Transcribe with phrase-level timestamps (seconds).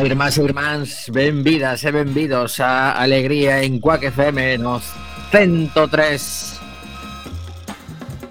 [0.00, 4.80] Ola, irmás e irmáns, benvidas e benvidos a Alegría en Cuac FM nos
[5.28, 6.56] 103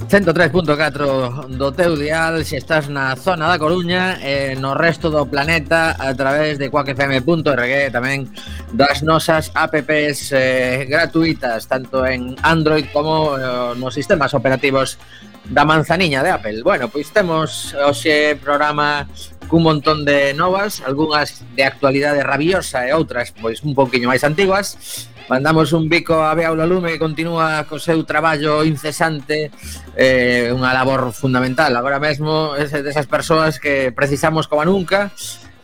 [0.09, 5.93] 103.4 do teu dial se estás na zona da Coruña e no resto do planeta
[5.93, 8.33] a través de cuacfm.org tamén
[8.73, 14.97] das nosas apps eh, gratuitas tanto en Android como eh, nos sistemas operativos
[15.45, 16.65] da manzaniña de Apple.
[16.65, 19.05] Bueno, pois temos hoxe programa
[19.49, 25.09] cun montón de novas, algunhas de actualidade rabiosa e outras pois un pouquiño máis antiguas.
[25.25, 29.49] Mandamos un bico a Bea Lume que continúa co seu traballo incesante,
[29.97, 31.73] eh, unha labor fundamental.
[31.73, 35.09] Agora mesmo é desas persoas que precisamos como nunca,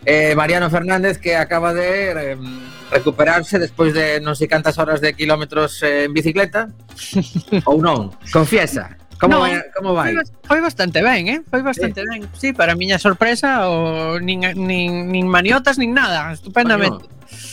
[0.06, 2.38] eh, Mariano Fernández que acaba de eh,
[2.91, 6.69] recuperarse despois de non sei cantas horas de kilómetros eh, en bicicleta
[7.69, 10.13] ou non, confiesa Como, vai, como vai?
[10.13, 11.41] Foi, foi bastante ben, eh?
[11.49, 12.07] Foi bastante sí.
[12.07, 12.21] ben.
[12.35, 17.07] Sí, para miña sorpresa, o nin, nin, nin maniotas, nin nada, estupendamente.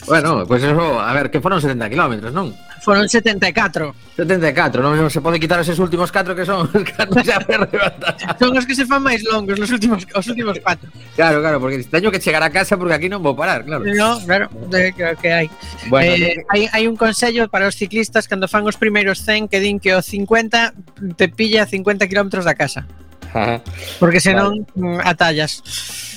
[0.07, 2.53] Bueno, pues eso, a ver, que foron 70 km, non?
[2.83, 3.95] Foron 74.
[4.19, 8.35] 74, non se pode quitar esos últimos 4 que son os que xa perde batalla.
[8.35, 10.91] Son os que se fan máis longos, os últimos os últimos 4.
[11.15, 13.87] Claro, claro, porque teño que chegar a casa porque aquí non vou parar, claro.
[13.87, 15.47] No, claro, de, creo que hai.
[15.87, 19.63] Bueno, eh, hai, hai un consello para os ciclistas cando fan os primeiros 100 que
[19.63, 22.83] din que o 50 te pilla 50 km da casa.
[24.01, 24.97] Porque senón vale.
[24.97, 25.63] Mm, atallas.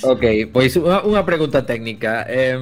[0.04, 2.28] Ok, pois unha pregunta técnica.
[2.28, 2.54] Eh,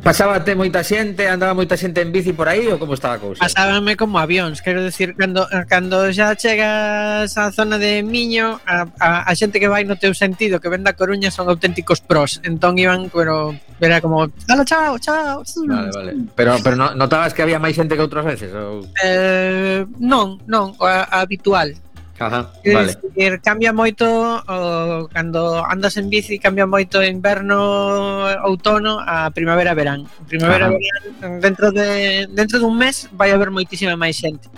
[0.00, 3.44] pasábate moita xente, andaba moita xente en bici por aí ou como estaba a cousa?
[3.44, 9.08] Pasábame como avións, quero decir, cando, cando xa chegas á zona de Miño, a, a,
[9.28, 12.40] a xente que vai no teu sentido, que venda Coruña, son auténticos pros.
[12.42, 16.12] Entón iban, pero era como, "Hala, chao, chao." Vale, vale.
[16.34, 20.72] Pero pero no, notabas que había máis xente que outras veces ou Eh, non, non,
[20.80, 21.76] a, a habitual.
[22.26, 22.96] Ajá, vale.
[22.96, 30.08] decir, cambia moito o, cando andas en bici cambia moito inverno outono a primavera verán
[30.26, 30.76] primavera Ajá.
[30.76, 34.48] verán dentro de dentro dun mes vai haber moitísima máis xente.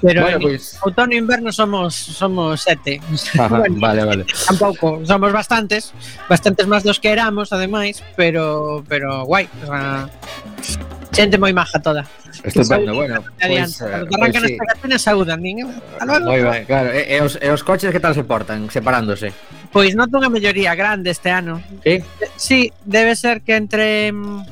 [0.00, 0.78] Pero bueno, pois...
[0.80, 3.00] Outono e inverno somos somos sete.
[3.38, 4.24] Ajá, bueno, vale, vale.
[4.24, 5.92] Tampouco, somos bastantes,
[6.28, 10.08] bastantes máis dos que éramos ademais, pero pero guai, o sea,
[11.16, 12.04] Xente moi maja toda.
[12.44, 13.24] Estupendo, bueno.
[13.40, 14.52] Pues, eh, Cando pues, arrancan sí.
[14.52, 15.38] as pegatinas.
[15.40, 16.92] Nin, moi ben, claro.
[16.92, 19.32] E, e, os, e os coches que tal se portan, separándose?
[19.72, 21.64] Pois noto unha melloría grande este ano.
[21.80, 22.04] Sí?
[22.36, 24.12] Sí, debe ser que entre...
[24.12, 24.44] Mm,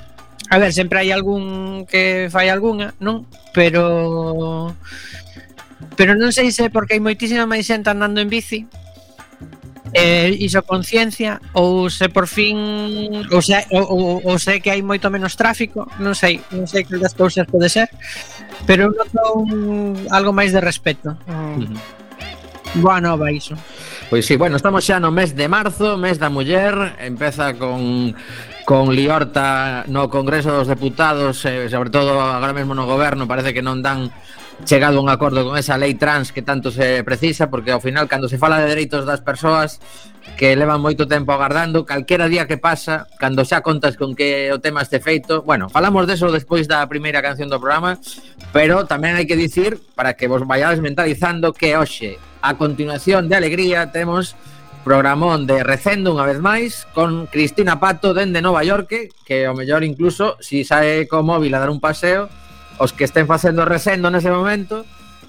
[0.48, 3.28] a ver, sempre hai algún que fai algunha, non?
[3.52, 4.72] Pero...
[6.00, 8.64] Pero non sei se porque hai moitísima máis xente andando en bici
[9.94, 12.58] eh, iso conciencia ou se por fin
[13.30, 16.82] ou se, ou, ou, ou se que hai moito menos tráfico non sei, non sei
[16.82, 17.86] que das cousas pode ser
[18.66, 22.02] pero noto un, algo máis de respeto uh -huh.
[22.74, 23.54] Boa nova iso.
[24.10, 28.10] Pois sí, bueno, estamos xa no mes de marzo, mes da muller, empeza con
[28.64, 33.62] con Liorta no Congreso dos Deputados, eh, sobre todo agora mesmo no goberno, parece que
[33.62, 34.10] non dan
[34.62, 38.06] chegado a un acordo con esa lei trans que tanto se precisa, porque ao final
[38.06, 39.82] cando se fala de dereitos das persoas
[40.38, 44.62] que levan moito tempo agardando, calquera día que pasa, cando xa contas con que o
[44.62, 48.00] tema este feito, bueno, falamos deso despois da primeira canción do programa,
[48.54, 53.36] pero tamén hai que dicir, para que vos vayades mentalizando, que hoxe, a continuación de
[53.36, 54.38] Alegría, temos
[54.84, 59.80] programón de Recendo unha vez máis con Cristina Pato dende Nova York que o mellor
[59.80, 62.28] incluso si sae co móvil a dar un paseo
[62.78, 64.82] os que estén facendo resendo nese momento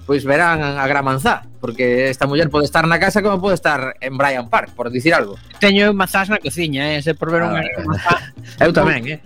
[0.06, 4.18] pois verán a Gramanzá, porque esta muller pode estar na casa como pode estar en
[4.18, 5.36] Bryan Park, por dicir algo.
[5.57, 7.65] Teño mazás na cociña, eh, se por ver unha
[8.06, 8.21] ah,
[8.65, 9.19] Eu tamén, eh.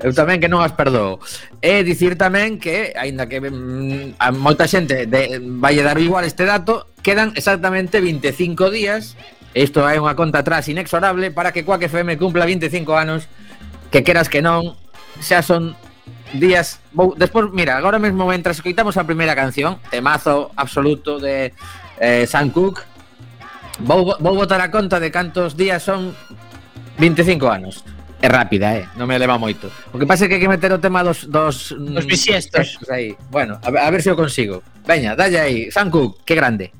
[0.00, 1.20] Eu tamén que non as perdoo.
[1.60, 6.48] E dicir tamén que, aínda que mm, a moita xente de, vai dar igual este
[6.48, 9.20] dato, quedan exactamente 25 días,
[9.52, 13.28] isto é unha conta atrás inexorable, para que Quack FM cumpla 25 anos,
[13.92, 14.80] que queras que non,
[15.20, 15.76] xa son
[16.34, 16.80] días
[17.16, 21.52] despois, mira, agora mesmo mentras escoitamos a primeira canción, temazo absoluto de
[22.00, 22.82] eh, Sam Cook.
[23.80, 26.16] Vou, vou botar a conta de cantos días son
[26.98, 27.84] 25 anos.
[28.22, 28.88] É rápida, eh?
[28.96, 29.68] Non me leva moito.
[29.92, 31.28] O que pasa é que hai que meter o tema dos...
[31.28, 32.80] Dos, dos bisiestos.
[32.88, 33.12] Aí.
[33.28, 34.64] Bueno, a, a ver se o consigo.
[34.88, 35.68] Veña, dalle aí.
[35.68, 36.72] Sam Cook, que grande.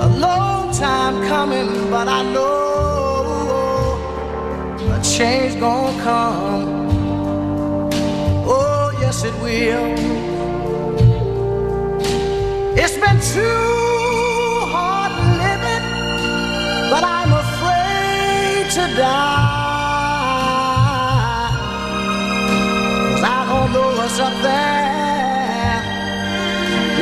[0.00, 3.98] a long time coming, but I know
[4.90, 6.88] a change gonna come.
[8.46, 9.94] Oh, yes, it will.
[12.82, 15.12] It's been too hard
[15.42, 15.84] living,
[16.90, 19.33] but I'm afraid to die.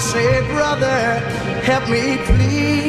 [0.00, 1.18] Say, brother,
[1.62, 2.80] help me please.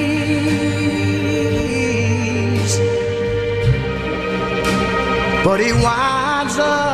[5.44, 6.90] But he winds up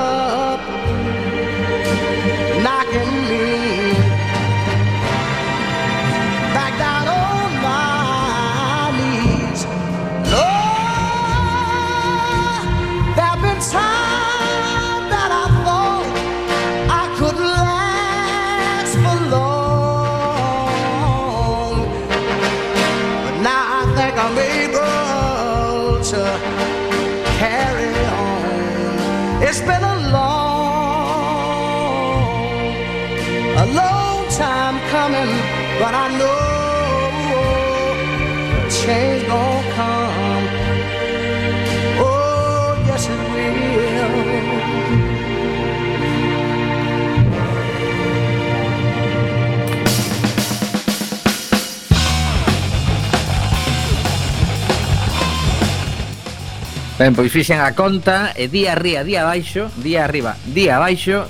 [56.98, 61.30] Ben, pois fixen a conta e día arriba, día abaixo, día arriba, día abaixo,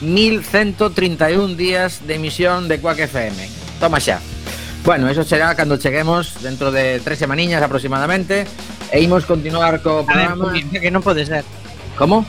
[0.00, 3.36] 1131 días de emisión de Quack FM.
[3.76, 4.24] Toma xa.
[4.84, 8.48] Bueno, eso será cando cheguemos dentro de tres semaniñas aproximadamente
[8.88, 10.48] e imos continuar co programa.
[10.48, 11.44] A ver, que non pode ser.
[12.00, 12.24] Como?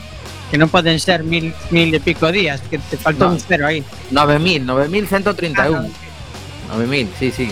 [0.52, 3.68] Que non poden ser mil, mil e pico días, que te faltou no, un cero
[3.68, 3.80] aí.
[4.12, 5.80] 9.000, 9.131.
[5.80, 7.48] Ah, 9.000, sí, sí.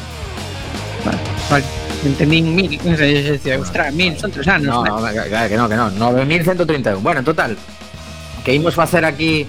[1.04, 1.20] Vale.
[1.48, 4.68] vale entendín mil, non sei, se decía, ostras, mil, son tres anos.
[4.68, 7.00] No, no, claro que non, que non, 9.131.
[7.00, 7.52] Bueno, en total,
[8.44, 9.48] que imos facer aquí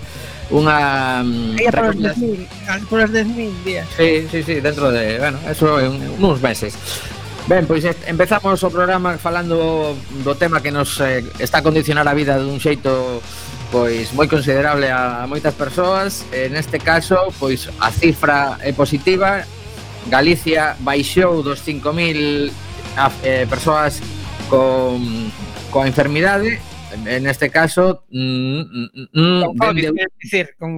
[0.53, 1.25] unha
[1.57, 3.85] Ella por os 10.000, por os 10.000 días.
[3.97, 6.77] Sí, sí, sí, dentro de, bueno, eso en uns meses.
[7.45, 9.93] Ben, pois empezamos o programa falando
[10.25, 13.21] do tema que nos eh, está a condicionar a vida dun xeito
[13.69, 16.25] pois moi considerable a, a moitas persoas.
[16.33, 19.45] En este caso, pois a cifra é positiva,
[20.07, 22.51] Galicia baixou dos 5.000
[23.23, 24.01] eh, persoas
[24.49, 25.31] con,
[25.75, 26.61] coa enfermidade.
[26.95, 30.07] Neste caso mm, mm, mm, con COVID, dende...
[30.15, 30.71] dicir, con...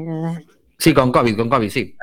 [0.79, 1.93] Sí, con COVID, con COVID, sí.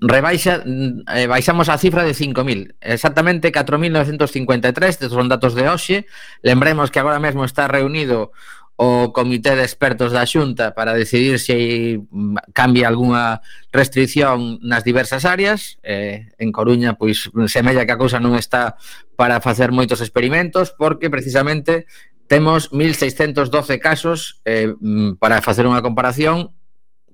[0.00, 6.06] Rebaixa mm, eh, baixamos a cifra de 5.000, exactamente 4.953, estes son datos de hoxe.
[6.42, 8.32] Lembremos que agora mesmo está reunido
[8.76, 12.02] o comité de expertos da Xunta para decidir se
[12.50, 13.38] cambia algunha
[13.70, 15.78] restricción nas diversas áreas.
[15.86, 18.74] Eh, en Coruña, pois, semella que a cousa non está
[19.14, 21.86] para facer moitos experimentos, porque precisamente
[22.26, 24.74] temos 1.612 casos, eh,
[25.22, 26.50] para facer unha comparación,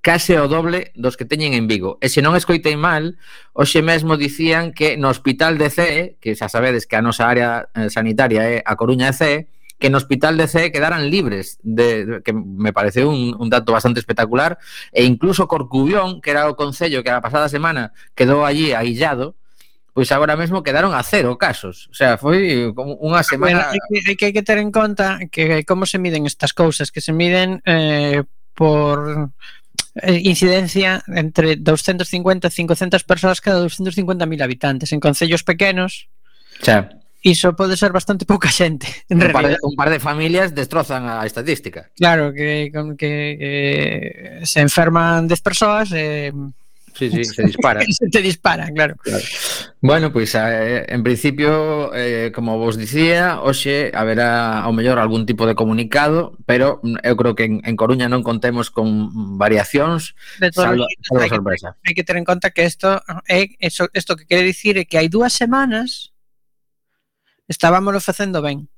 [0.00, 2.00] case o doble dos que teñen en Vigo.
[2.00, 3.20] E se non escoitei mal,
[3.52, 7.68] hoxe mesmo dicían que no hospital de CE, que xa sabedes que a nosa área
[7.76, 9.36] eh, sanitaria é a Coruña de CE,
[9.80, 13.98] que no hospital de CE quedaran libres, de, que me pareceu un, un dato bastante
[13.98, 14.60] espectacular,
[14.92, 19.40] e incluso Corcubión, que era o concello que a pasada semana quedou allí aillado,
[19.96, 21.88] pois agora mesmo quedaron a cero casos.
[21.88, 23.72] O sea, foi como unha ah, semana...
[23.72, 26.52] Bueno, hai, que, hai que, hai que ter en conta que como se miden estas
[26.52, 28.22] cousas, que se miden eh,
[28.52, 29.32] por
[29.96, 36.12] eh, incidencia entre 250 e 500 persoas cada 250.000 habitantes en concellos pequenos.
[36.60, 40.54] Xa iso pode ser bastante pouca xente en un, par de, un par de familias
[40.54, 46.32] destrozan a estadística claro, que, con, que que se enferman 10 persoas eh,
[47.00, 47.80] Sí, sí, se dispara.
[47.88, 48.96] se te dispara, claro.
[48.96, 49.24] claro.
[49.80, 55.24] Bueno, pois pues, eh, en principio, eh, como vos dicía, hoxe haberá ao mellor algún
[55.24, 59.08] tipo de comunicado, pero eu creo que en, en Coruña non contemos con
[59.40, 61.68] variacións, de salvo, salvo hai sorpresa.
[61.80, 64.84] Que, hai que ter en conta que isto é eh, eso, que quere dicir é
[64.84, 66.09] que hai dúas semanas
[67.50, 68.70] estábamolo facendo ben.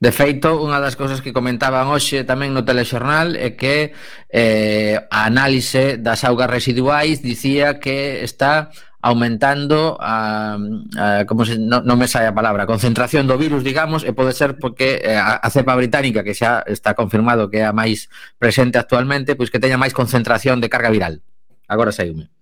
[0.00, 3.92] De feito, unha das cousas que comentaban hoxe tamén no telexornal é que
[4.32, 8.72] eh, a análise das augas residuais dicía que está
[9.04, 10.56] aumentando a,
[10.96, 14.16] a como se, no, non me sai a palabra, a concentración do virus, digamos, e
[14.16, 17.76] pode ser porque eh, a, a cepa británica, que xa está confirmado que é a
[17.76, 18.08] máis
[18.40, 21.20] presente actualmente, pois que teña máis concentración de carga viral.
[21.68, 22.32] Agora saiume.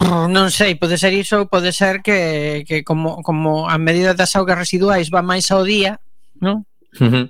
[0.00, 4.58] Non sei, pode ser iso, pode ser que, que como, como a medida das augas
[4.58, 6.00] residuais va máis ao día,
[6.40, 6.64] non?
[6.98, 7.26] Uh -huh.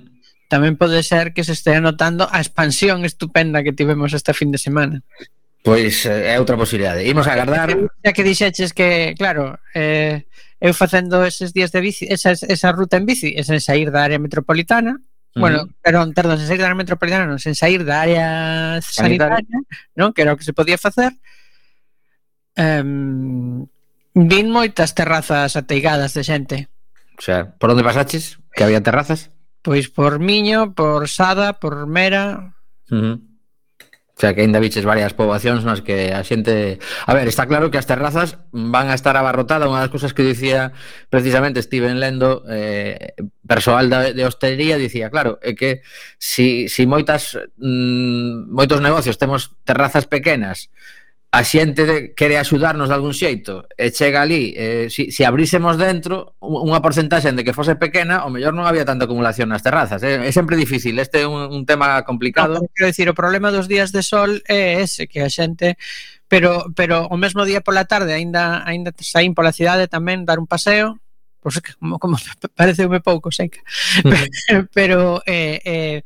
[0.49, 4.61] Tamén pode ser que se estea notando a expansión estupenda que tivemos este fin de
[4.61, 5.01] semana.
[5.63, 7.07] Pois eh, é outra posibilidade.
[7.07, 7.71] Imos a agardar.
[8.03, 10.27] Ya que dixeches que, claro, eh,
[10.59, 14.03] eu facendo eses días de bici, esa, esa ruta en bici, é sen sair da
[14.03, 14.99] área metropolitana,
[15.35, 18.27] bueno, pero perdón, sen sair da área metropolitana, non, sen sair da área
[18.79, 19.59] sanitaria, sanitaria.
[19.97, 21.11] non, que era o que se podía facer,
[22.57, 23.65] Um,
[24.13, 26.57] vin moitas terrazas ateigadas de xente.
[27.17, 28.37] O sea, por onde pasaches?
[28.53, 29.33] Que había terrazas?
[29.63, 32.53] Pois por Miño, por Sada, por Mera...
[32.91, 33.33] Uh -huh.
[34.15, 36.77] O sea, que ainda biches varias poboacións nas que a xente...
[37.09, 39.65] A ver, está claro que as terrazas van a estar abarrotadas.
[39.65, 40.69] Unha das cousas que dicía
[41.09, 45.81] precisamente Steven Lendo, eh, persoal da, de hostelería, dicía, claro, é que
[46.21, 50.69] si, si moitas, mm, moitos negocios temos terrazas pequenas,
[51.33, 56.37] a xente quere axudarnos de algún xeito e chega ali, eh, si, si abrísemos dentro
[56.37, 60.05] unha porcentaxe de que fose pequena, o mellor non había tanta acumulación nas terrazas.
[60.05, 60.21] Eh?
[60.21, 62.61] É sempre difícil, este é un, un tema complicado.
[62.61, 65.73] No, quero dicir, o problema dos días de sol é ese, que a xente
[66.29, 70.45] pero pero o mesmo día pola tarde aínda aínda saín pola cidade tamén dar un
[70.45, 71.01] paseo,
[71.41, 72.15] pois pues, como como
[72.53, 73.49] pareceume pouco, sei
[74.05, 74.69] pero, mm.
[74.77, 75.97] pero eh eh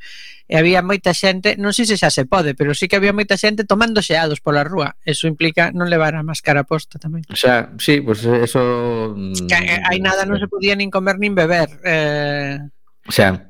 [0.48, 3.36] e había moita xente, non sei se xa se pode, pero sí que había moita
[3.36, 4.96] xente tomando xeados pola rúa.
[5.04, 7.28] Eso implica non levar a máscara posta tamén.
[7.28, 9.12] O sea, sí, pues eso...
[9.48, 10.44] Que eh, hai mm, nada, non eh.
[10.44, 11.68] se podía nin comer nin beber.
[11.84, 12.64] Eh...
[13.08, 13.47] O sea,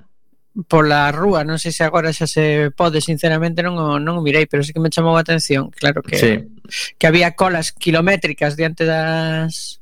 [0.66, 4.50] pola rúa, non sei se agora xa se pode, sinceramente non o, non o mirei,
[4.50, 6.34] pero sí que me chamou a atención, claro que sí.
[6.98, 9.78] que había colas kilométricas diante das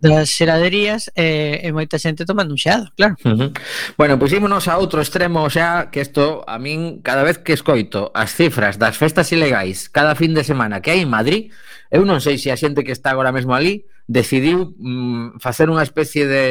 [0.00, 3.16] das xeraderías e, e moita xente tomando un xeado, claro.
[3.24, 3.50] Uh -huh.
[3.96, 7.56] Bueno, pois ímonos a outro extremo o sea, que isto a min cada vez que
[7.56, 11.52] escoito as cifras das festas ilegais cada fin de semana que hai en Madrid,
[11.88, 15.84] eu non sei se a xente que está agora mesmo ali decidiu mm, facer unha
[15.84, 16.44] especie de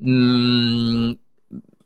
[0.00, 1.23] mm,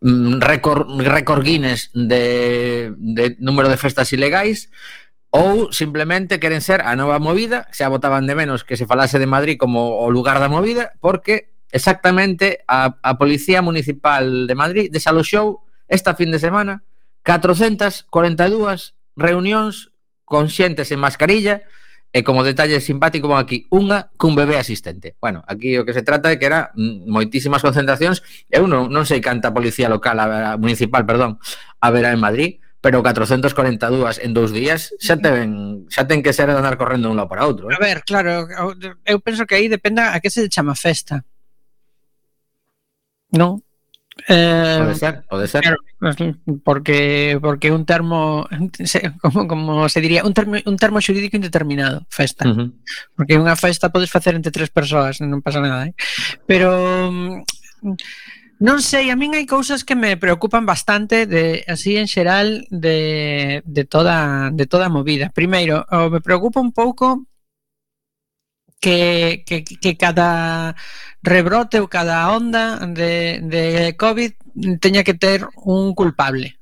[0.00, 4.70] Mm, récord, récord Guinness de, de número de festas ilegais
[5.30, 9.26] ou simplemente queren ser a nova movida, xa botaban de menos que se falase de
[9.26, 15.66] Madrid como o lugar da movida, porque exactamente a, a Policía Municipal de Madrid desaloxou
[15.90, 16.86] esta fin de semana
[17.26, 19.90] 442 reunións
[20.22, 21.66] con xentes en mascarilla
[22.08, 25.20] E como detalle simpático, van aquí unha cun bebé asistente.
[25.20, 28.24] Bueno, aquí o que se trata é que era mm, moitísimas concentracións.
[28.48, 31.36] Eu non, non sei canta policía local, a, a municipal, perdón,
[31.84, 36.80] haberá en Madrid, pero 442 en dous días xa ten, xa ten que ser andar
[36.80, 37.68] correndo un lado para outro.
[37.68, 37.76] Eh?
[37.76, 38.48] A ver, claro,
[39.04, 41.20] eu penso que aí dependa a que se chama festa.
[43.36, 43.60] Non?
[44.26, 45.62] Eh, pode ser, pode ser.
[45.62, 45.78] Claro,
[46.64, 48.48] porque porque un termo
[49.22, 52.48] como como se diría, un termo un termo xurídico indeterminado, festa.
[52.48, 52.68] Uh -huh.
[53.14, 55.94] Porque unha festa podes facer entre tres persoas, non pasa nada, eh.
[56.50, 56.74] Pero
[58.58, 63.62] Non sei, a min hai cousas que me preocupan bastante de así en xeral de,
[63.62, 65.30] de toda de toda a movida.
[65.30, 67.22] Primeiro, o me preocupa un pouco
[68.80, 70.74] que, que, que cada
[71.22, 74.32] rebrote ou cada onda de, de COVID
[74.80, 76.58] teña que ter un culpable.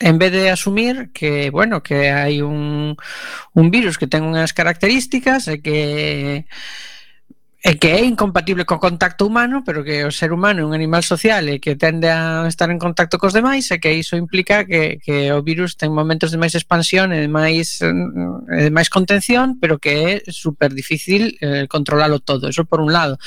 [0.00, 2.96] En vez de asumir que, bueno, que hai un,
[3.52, 6.48] un virus que ten unhas características e que
[7.60, 11.04] e que é incompatible co contacto humano, pero que o ser humano é un animal
[11.04, 14.96] social e que tende a estar en contacto cos demais e que iso implica que,
[14.96, 19.76] que o virus ten momentos de máis expansión e de máis, de máis contención, pero
[19.76, 23.20] que é super difícil eh, controlalo todo, eso por un lado.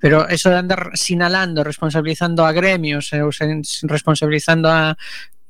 [0.00, 4.96] Pero eso de andar sinalando, responsabilizando a gremios eh, ou sen, responsabilizando a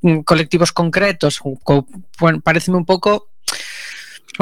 [0.02, 1.86] mm, colectivos concretos, co,
[2.18, 3.30] bueno, pareceme un pouco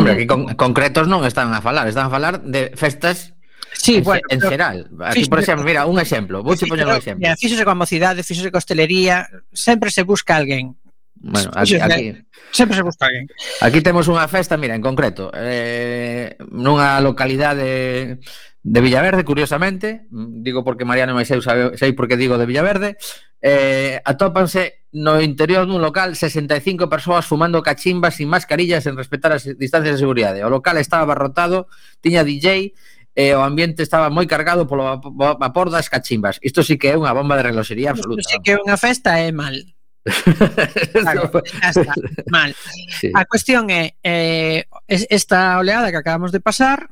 [0.01, 3.37] Hombre, aquí con, concretos non están a falar, están a falar de festas
[3.75, 4.91] Sí, en, bueno, en pero, xeral.
[5.01, 7.21] Aquí, por exemplo, mira, un exemplo, vou te poñer un exemplo.
[7.25, 10.77] Mira, fíxose coa mocidade, fíxose coa hostelería, sempre se busca alguén.
[11.23, 12.19] Bueno, aquí, aquí
[12.51, 13.27] sempre se busca alguén.
[13.63, 18.21] Aquí temos unha festa, mira, en concreto, eh, nunha localidade
[18.63, 23.01] de Villaverde, curiosamente, digo porque Mariano Maiseu sabe, sei porque digo de Villaverde,
[23.43, 29.49] eh, atópanse no interior dun local 65 persoas fumando cachimbas sin mascarillas en respetar as
[29.59, 30.45] distancias de seguridade.
[30.45, 31.67] O local estaba abarrotado,
[31.99, 32.77] tiña DJ
[33.15, 34.97] e o ambiente estaba moi cargado polo
[35.37, 36.41] vapor das cachimbas.
[36.41, 38.25] Isto sí que é unha bomba de reloxería absoluta.
[38.25, 39.57] Isto sí que é unha festa é mal.
[40.93, 41.31] claro,
[41.63, 41.95] está,
[42.27, 42.51] mal.
[42.99, 43.13] Sí.
[43.15, 46.91] A cuestión é eh, esta oleada que acabamos de pasar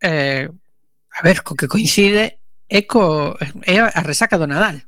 [0.00, 0.48] eh,
[1.14, 4.82] a ver, co que coincide é, co, é a resaca do Nadal.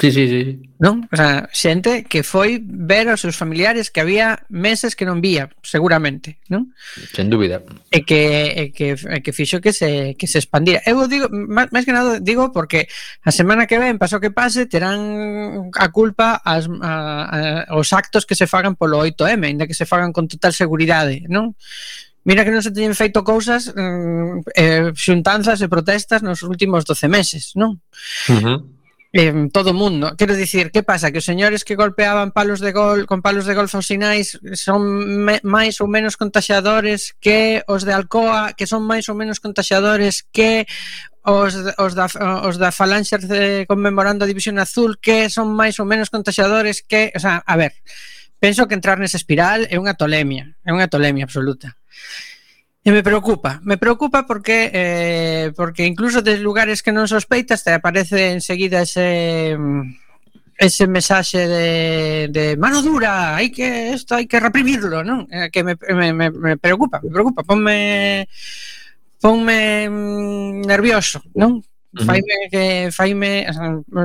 [0.00, 0.62] Sí, sí, sí.
[0.78, 1.10] Non?
[1.10, 5.50] O sea, xente que foi ver aos seus familiares que había meses que non vía,
[5.66, 6.70] seguramente, non?
[7.10, 7.66] Sen dúbida.
[7.90, 8.22] E que
[8.54, 10.78] e que e que fixo que se que se expandira.
[10.86, 12.86] Eu digo, máis que nada digo porque
[13.26, 18.22] a semana que ven, paso que pase, terán a culpa as a, a, os actos
[18.22, 21.58] que se fagan polo 8M, aínda que se fagan con total seguridade, non?
[22.22, 27.10] Mira que non se teñen feito cousas mm, eh, xuntanzas e protestas nos últimos 12
[27.10, 27.82] meses, non?
[28.30, 28.77] Uh -huh
[29.12, 30.14] eh, todo o mundo.
[30.16, 31.10] Quero dicir, que pasa?
[31.10, 34.84] Que os señores que golpeaban palos de gol con palos de golf aos sinais son
[35.24, 40.28] me, máis ou menos contaxadores que os de Alcoa, que son máis ou menos contaxadores
[40.28, 40.68] que
[41.24, 42.06] os, os, da,
[42.44, 43.16] os da Falange
[43.68, 47.12] conmemorando a División Azul, que son máis ou menos contaxadores que...
[47.16, 47.76] O sea, a ver,
[48.40, 51.76] penso que entrar nesa espiral é unha tolemia, é unha tolemia absoluta.
[52.84, 57.74] E me preocupa, me preocupa porque eh, porque incluso de lugares que non sospeitas te
[57.74, 59.58] aparece enseguida ese
[60.58, 65.26] ese mensaxe de, de mano dura, hai que isto hai que reprimirlo, non?
[65.30, 68.26] Eh, que me, me, me, me preocupa, me preocupa, ponme
[69.18, 71.62] ponme mm, nervioso, non?
[71.98, 73.48] Faime que faime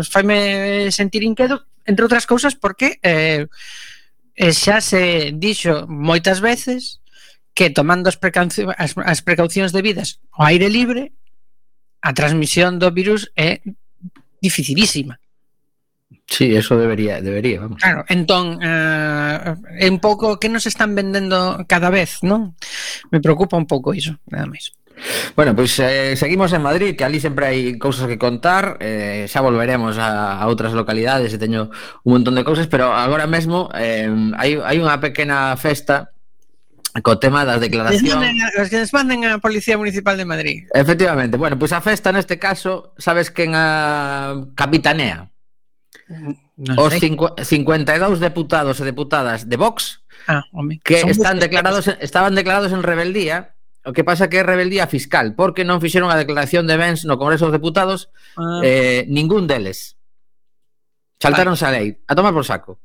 [0.07, 3.45] faime sentir inquedo entre outras cousas porque eh,
[4.33, 7.02] eh, xa se dixo moitas veces
[7.53, 11.13] que tomando as, precaucións, as, as precaucións debidas ao aire libre,
[12.01, 13.61] a transmisión do virus é
[14.41, 15.21] dificilísima.
[16.27, 17.81] Sí, eso debería, debería, vamos.
[17.81, 22.57] Claro, entón, uh, é un pouco que nos están vendendo cada vez, non?
[23.13, 24.73] Me preocupa un pouco iso, nada máis.
[25.35, 29.25] Bueno, pois pues, eh, seguimos en Madrid, que ali sempre hai cousas que contar, eh,
[29.27, 31.73] xa volveremos a, a outras localidades e teño
[32.05, 36.12] un montón de cousas, pero agora mesmo eh, hai, hai unha pequena festa
[37.01, 38.21] co tema das declaracións
[38.61, 40.69] Os que desmanden a Policía Municipal de Madrid.
[40.69, 45.33] Efectivamente, bueno, pois pues a festa neste caso Sabes quen a ah, capitanea?
[46.53, 47.17] No os sei.
[47.17, 53.57] 52 deputados e deputadas de Vox ah, home, que están declarados estaban declarados en rebeldía.
[53.83, 57.19] O que pasa que é rebeldía fiscal Porque non fixeron a declaración de bens no
[57.19, 58.63] Congreso dos Deputados ah.
[58.63, 59.99] eh, Ningún deles.
[61.19, 61.75] Saltaronse vale.
[61.75, 62.79] a lei A tomar por saco.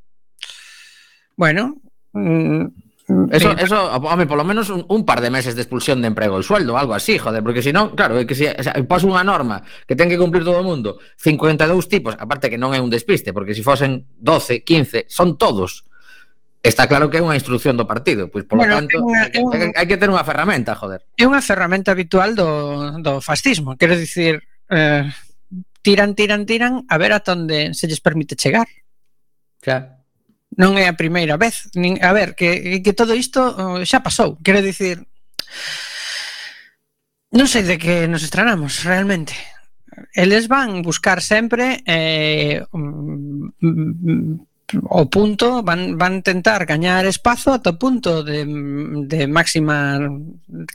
[1.39, 1.79] Bueno,
[2.17, 3.33] mm Mm.
[3.33, 3.65] Eso, sí.
[3.65, 6.77] eso, home, polo menos un, un par de meses de expulsión de emprego e sueldo,
[6.77, 8.77] algo así, joder, porque si non, claro, é que se, si, o sea,
[9.09, 12.81] unha norma que ten que cumplir todo o mundo, 52 tipos, aparte que non é
[12.85, 15.89] un despiste, porque se si fosen 12, 15, son todos.
[16.61, 19.41] Está claro que é unha instrucción do partido, pois polo bueno, tanto, unha, hai, que,
[19.41, 19.73] un...
[19.73, 21.01] hai, que ter unha ferramenta, joder.
[21.17, 25.09] É unha ferramenta habitual do, do fascismo, quero dicir, eh,
[25.81, 28.69] tiran, tiran, tiran, a ver ata onde se lles permite chegar.
[29.65, 29.98] Claro
[30.59, 31.71] non é a primeira vez.
[31.79, 33.55] Nin, a ver, que, que todo isto
[33.87, 34.35] xa pasou.
[34.43, 35.07] Quero dicir,
[37.31, 39.39] non sei de que nos estranamos realmente.
[40.11, 44.35] Eles van buscar sempre eh, mm, mm,
[44.91, 48.43] o punto, van, van tentar gañar espazo ata o punto de,
[49.07, 50.03] de máxima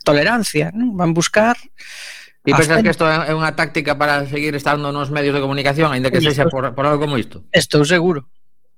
[0.07, 0.71] tolerancia.
[0.71, 0.95] Non?
[0.95, 1.59] Van buscar
[2.43, 6.11] E pensas que isto é unha táctica para seguir estando nos medios de comunicación, aínda
[6.11, 7.47] que sexa por, por algo como isto?
[7.55, 8.27] Estou seguro.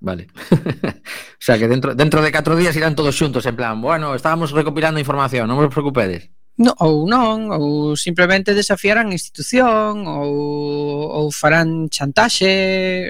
[0.05, 0.27] Vale.
[0.51, 4.53] o sea que dentro, dentro de 4 días irán todos xuntos, en plan, bueno, estábamos
[4.53, 6.29] recopilando información, non vos preocupedes.
[6.61, 13.09] No, ou non, ou simplemente desafiarán a institución, ou, ou farán chantaxe,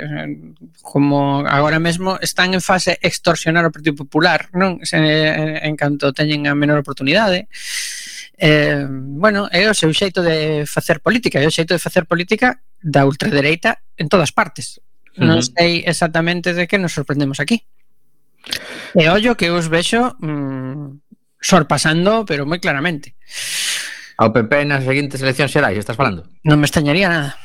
[0.80, 4.80] como agora mesmo están en fase extorsionar o Partido Popular, non?
[4.88, 7.52] Se, en, en canto teñen a menor oportunidade.
[8.40, 12.64] Eh, bueno, é o seu xeito de facer política, é o xeito de facer política
[12.80, 14.80] da ultradereita en todas partes.
[15.20, 17.64] Non sei exactamente de que nos sorprendemos aquí.
[18.96, 21.04] Eh, e ollo que os vexo mm,
[21.40, 23.16] sorpasando, pero moi claramente.
[24.16, 26.28] Ao PP nas seguintes eleccións xerais, estás falando?
[26.48, 27.36] Non me extrañaría nada.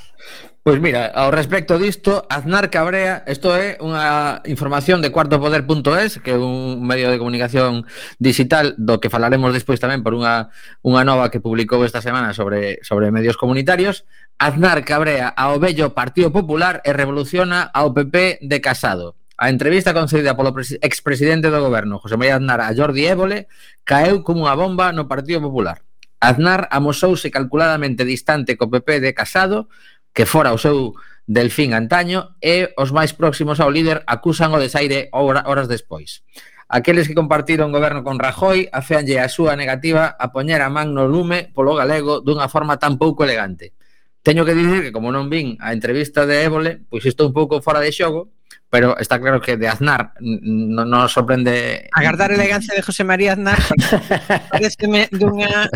[0.62, 6.38] Pois mira, ao respecto disto, Aznar Cabrea, isto é unha información de cuartopoder.es, que é
[6.38, 7.88] un medio de comunicación
[8.20, 10.52] digital do que falaremos despois tamén por unha,
[10.84, 14.04] unha nova que publicou esta semana sobre, sobre medios comunitarios,
[14.40, 19.20] Aznar cabrea ao vello Partido Popular e revoluciona ao PP de Casado.
[19.36, 23.52] A entrevista concedida polo expresidente do goberno, José María Aznar, a Jordi Évole,
[23.84, 25.84] caeu como unha bomba no Partido Popular.
[26.24, 29.68] Aznar amosouse calculadamente distante co PP de Casado,
[30.16, 30.96] que fora o seu
[31.28, 36.24] delfín antaño, e os máis próximos ao líder acusan o desaire horas despois.
[36.64, 41.04] Aqueles que compartiron goberno con Rajoy afeanlle a súa negativa a poñer a man no
[41.04, 43.76] lume polo galego dunha forma tan pouco elegante.
[44.22, 47.64] Teño que dicir que como non vin a entrevista de Évole, pois estou un pouco
[47.64, 48.28] fora de xogo,
[48.70, 53.34] pero está claro que de Aznar non nos sorprende agardar a elegancia de José María
[53.34, 53.58] Aznar
[54.54, 55.66] pareceme dunha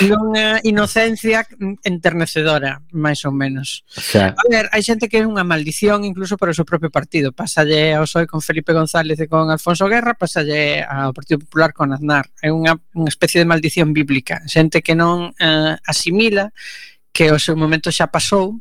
[0.00, 1.44] dunha inocencia
[1.84, 3.84] enternecedora, máis ou menos.
[3.92, 6.88] O sea, a ver, hai xente que é unha maldición incluso para o seu propio
[6.88, 7.36] partido.
[7.36, 11.92] Pásalle ao PSOE con Felipe González e con Alfonso Guerra, pásalle ao Partido Popular con
[11.92, 12.24] Aznar.
[12.40, 14.40] É unha, unha especie de maldición bíblica.
[14.48, 16.48] Xente que non eh, asimila
[17.12, 18.58] que o seu momento xa pasou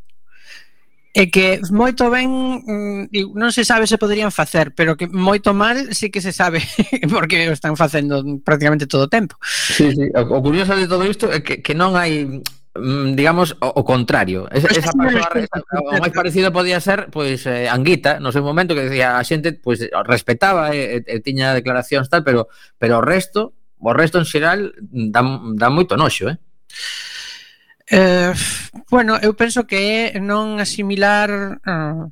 [1.13, 2.31] e que moito ben
[2.63, 6.63] mm, non se sabe se poderían facer pero que moito mal sí que se sabe
[7.11, 9.35] porque o están facendo prácticamente todo o tempo.
[9.43, 10.07] Sí, sí.
[10.15, 13.83] O, o curioso de todo isto é que, que non hai mm, digamos o, o
[13.83, 14.47] contrario.
[14.55, 15.27] Esa, esa persoa,
[15.83, 19.51] o máis parecido podía ser pois eh, Anguita no seu momento que decía a xente
[19.51, 22.47] pois respetaba e, e, e tiña declaracións tal pero
[22.79, 23.51] pero o resto
[23.83, 25.19] o resto en xeral dá,
[25.59, 26.39] dá moito noxo eh.
[27.93, 28.33] Eh,
[28.89, 32.07] bueno, eu penso que é non asimilar eh,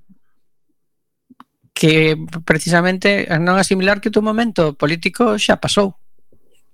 [1.71, 5.95] que precisamente eh, non asimilar que o teu momento político xa pasou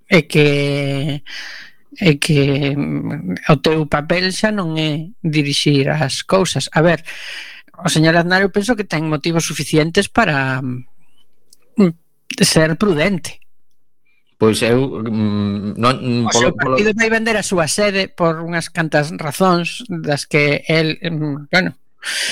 [0.10, 1.22] e que
[2.02, 6.66] é que mm, o teu papel xa non é dirixir as cousas.
[6.74, 7.06] A ver,
[7.78, 11.94] o señor Aznar eu penso que ten motivos suficientes para mm,
[12.42, 13.45] ser prudente
[14.38, 16.76] Pois eu mm, non mm, o polo, polo...
[16.76, 21.80] partido vai vender a súa sede por unhas cantas razóns das que el, mm, bueno,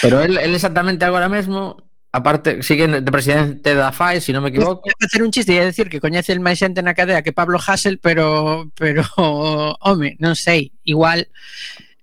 [0.04, 1.80] pero el, el exactamente agora mesmo
[2.14, 4.86] aparte sigue de presidente da FAE, se si non me equivoco.
[4.86, 7.58] Vou facer un chiste e decir que coñece el máis xente na cadea que Pablo
[7.58, 9.02] Hassel, pero pero
[9.82, 11.26] home, non sei, igual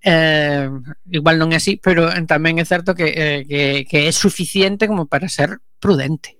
[0.02, 0.66] eh,
[1.12, 5.06] igual non é así, pero tamén é certo que, eh, que, que é suficiente como
[5.06, 6.39] para ser prudente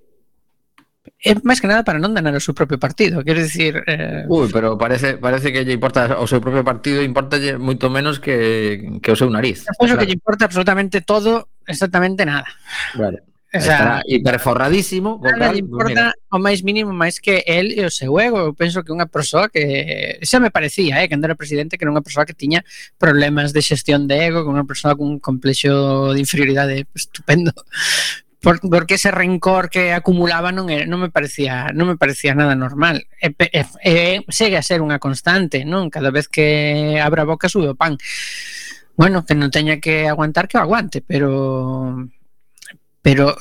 [1.20, 3.80] é máis que nada para non danar o seu propio partido, quero dicir...
[3.88, 4.24] Eh...
[4.28, 9.00] Ui, pero parece, parece que lle importa o seu propio partido, importa moito menos que,
[9.00, 9.64] que o seu nariz.
[9.64, 10.00] Eu penso claro.
[10.00, 12.48] que lle importa absolutamente todo, exactamente nada.
[12.96, 13.30] Vale.
[13.52, 15.18] O sea, Estará hiperforradísimo.
[15.18, 16.30] Nada cal, lle importa mira.
[16.30, 18.38] o máis mínimo máis que el e o seu ego.
[18.38, 20.22] Eu penso que unha persoa que...
[20.22, 22.62] Xa me parecía, eh, cando era presidente, que era unha persoa que tiña
[22.94, 27.50] problemas de xestión de ego, que unha persoa cun complexo de inferioridade estupendo
[28.40, 32.56] por, porque ese rencor que acumulaba non, era, non me parecía non me parecía nada
[32.56, 37.52] normal e, e, e, segue a ser unha constante non cada vez que abra boca
[37.52, 38.00] sube o pan
[38.96, 42.08] bueno, que non teña que aguantar que o aguante pero
[43.00, 43.32] pero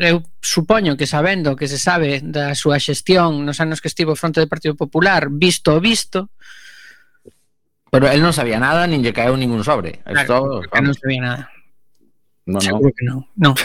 [0.00, 4.44] eu supoño que sabendo que se sabe da súa xestión nos anos que estivo fronte
[4.44, 6.28] do Partido Popular, visto o visto,
[7.88, 10.04] pero el non sabía nada, nin lle caeu ningún sobre.
[10.04, 11.42] Claro, Esto, non sabía nada.
[12.46, 12.94] No, Seguro no.
[12.94, 13.18] que non.
[13.36, 13.52] No.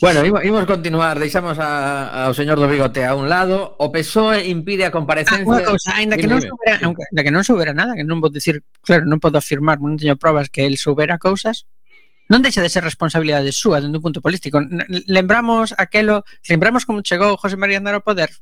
[0.00, 3.76] Bueno, imos continuar, deixamos a, ao señor do Bigote a un lado.
[3.76, 5.44] O PSOE impide a comparecencia...
[5.44, 8.32] Ah, unha cousa, ainda que non soubera, ainda que non soubera nada, que non vou
[8.32, 11.68] dicir, claro, non podo afirmar, non teño probas que el soubera cousas,
[12.32, 14.56] non deixa de ser responsabilidade súa dende un punto político.
[15.04, 18.32] Lembramos aquelo, lembramos como chegou José María Aznar ao poder,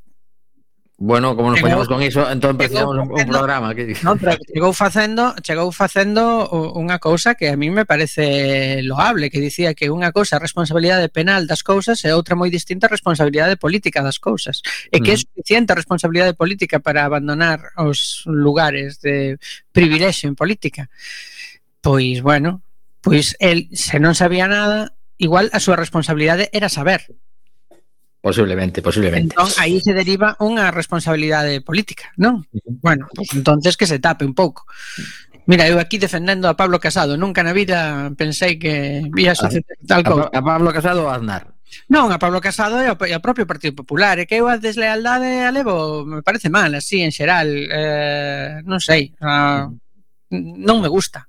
[1.01, 3.95] Bueno, como nos chegou, con iso, entón empezamos un, un programa que...
[4.03, 6.43] No, pero chegou facendo, chegou facendo
[6.75, 11.07] unha cousa que a mí me parece loable, que dicía que unha cousa é responsabilidade
[11.07, 14.59] penal das cousas e outra moi distinta a responsabilidade política das cousas.
[14.91, 19.39] E que é suficiente a responsabilidade política para abandonar os lugares de
[19.71, 20.91] privilexio en política.
[21.79, 22.59] Pois, bueno,
[22.99, 27.07] pois el, se non sabía nada, igual a súa responsabilidade era saber
[28.19, 29.31] Posiblemente, posiblemente.
[29.31, 32.43] Entón, aí se deriva unha responsabilidade política, non?
[32.83, 34.67] Bueno, pues entonces que se tape un pouco.
[35.47, 39.79] Mira, eu aquí defendendo a Pablo Casado, nunca na vida pensei que ah, ia suceder
[39.87, 40.27] tal cousa.
[40.35, 41.55] A, a Pablo Casado a Aznar.
[41.87, 44.59] Non, a Pablo Casado e ao, e ao propio Partido Popular, e que eu a
[44.59, 49.73] deslealdade a levo, me parece mal, así en xeral, eh, non sei, ah, a,
[50.35, 51.28] non me gusta.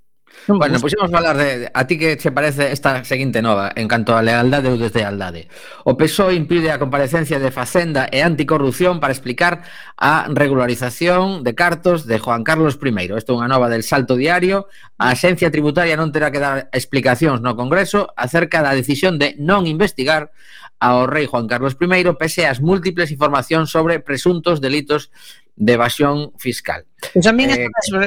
[0.51, 3.87] Non bueno, pois vamos falar de, a ti que che parece esta seguinte nova en
[3.87, 5.47] canto a lealdade ou deslealdade.
[5.87, 9.63] O PSOE impide a comparecencia de Facenda e Anticorrupción para explicar
[9.95, 13.15] a regularización de cartos de Juan Carlos I.
[13.15, 14.67] Isto é unha nova del Salto Diario.
[14.99, 19.71] A Axencia Tributaria non terá que dar explicacións no Congreso acerca da decisión de non
[19.71, 20.35] investigar
[20.81, 25.13] ao rei Juan Carlos I pese ás múltiples informacións sobre presuntos delitos
[25.57, 26.87] de evasión fiscal.
[27.13, 27.99] Pues a min eh, mesmo,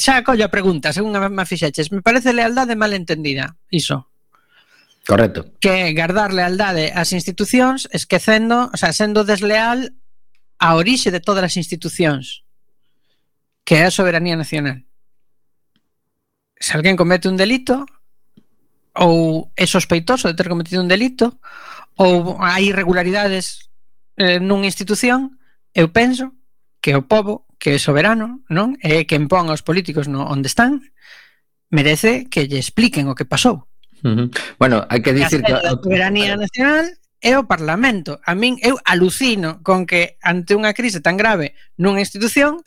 [0.00, 4.10] xa collo a pregunta, según a má fixeches, me parece lealdade malentendida, iso.
[5.06, 5.46] Correcto.
[5.60, 9.94] Que guardar lealdade ás institucións esquecendo, o sea, sendo desleal
[10.58, 12.42] a orixe de todas as institucións,
[13.62, 14.82] que é a soberanía nacional.
[16.58, 17.86] Se alguén comete un delito,
[18.96, 21.38] ou é sospeitoso de ter cometido un delito,
[21.94, 23.70] ou hai irregularidades
[24.18, 25.38] eh, nunha institución,
[25.76, 26.32] eu penso
[26.86, 28.78] que o povo, que é soberano, non?
[28.78, 30.86] É quen pon aos políticos no onde están,
[31.66, 33.66] merece que lle expliquen o que pasou.
[34.06, 34.26] Uh -huh.
[34.54, 36.86] Bueno, hai que dicir que a soberanía nacional
[37.18, 38.22] é o parlamento.
[38.22, 42.62] A min eu alucino con que ante unha crise tan grave nunha institución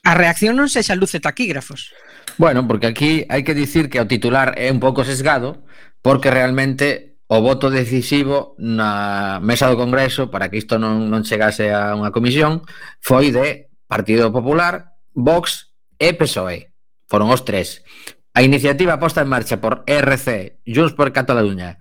[0.00, 1.92] a reacción non sexa luce taquígrafos.
[2.40, 5.68] Bueno, porque aquí hai que dicir que o titular é un pouco sesgado
[6.00, 11.70] porque realmente o voto decisivo na mesa do Congreso para que isto non, non chegase
[11.70, 12.66] a unha comisión
[12.98, 16.74] foi de Partido Popular, Vox e PSOE.
[17.06, 17.86] Foron os tres.
[18.34, 21.78] A iniciativa posta en marcha por RC, Junts por Cataluña,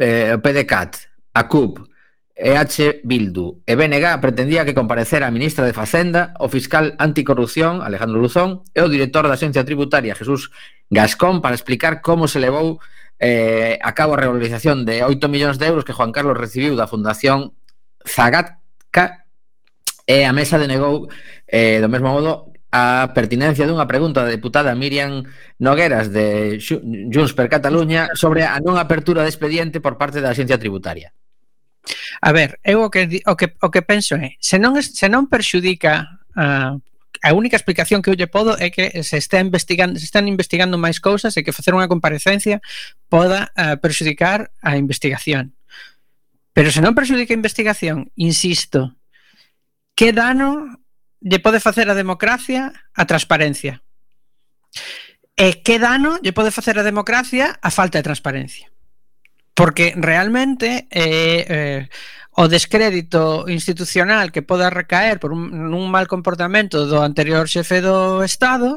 [0.00, 1.84] eh, o PDCAT, a CUP,
[2.32, 8.20] EH Bildu e BNG pretendía que comparecera a ministra de Facenda, o fiscal anticorrupción Alejandro
[8.20, 10.52] Luzón e o director da Xencia Tributaria Jesús
[10.88, 12.80] Gascón para explicar como se levou
[13.18, 16.90] eh, a cabo a revalorización de 8 millóns de euros que Juan Carlos recibiu da
[16.90, 17.56] Fundación
[18.04, 19.26] Zagatka
[20.06, 21.08] e a mesa denegou
[21.48, 25.24] eh, do mesmo modo a pertinencia dunha pregunta da deputada Miriam
[25.56, 30.60] Nogueras de Junts per Cataluña sobre a non apertura de expediente por parte da Axencia
[30.60, 31.16] Tributaria.
[32.20, 35.30] A ver, eu o que o que o que penso é, se non se non
[35.30, 36.76] perxudica a
[37.22, 40.76] a única explicación que eu lle podo é que se está investigando, se están investigando
[40.76, 42.60] máis cousas e que facer unha comparecencia
[43.08, 45.56] poda uh, perxudicar a investigación.
[46.52, 48.96] Pero se non perxudica a investigación, insisto,
[49.96, 50.80] que dano
[51.24, 53.80] lle pode facer a democracia a transparencia?
[55.36, 58.68] E que dano lle pode facer a democracia a falta de transparencia?
[59.56, 61.88] Porque realmente eh, eh,
[62.36, 68.20] o descrédito institucional que poda recaer por un, un mal comportamento do anterior xefe do
[68.20, 68.76] Estado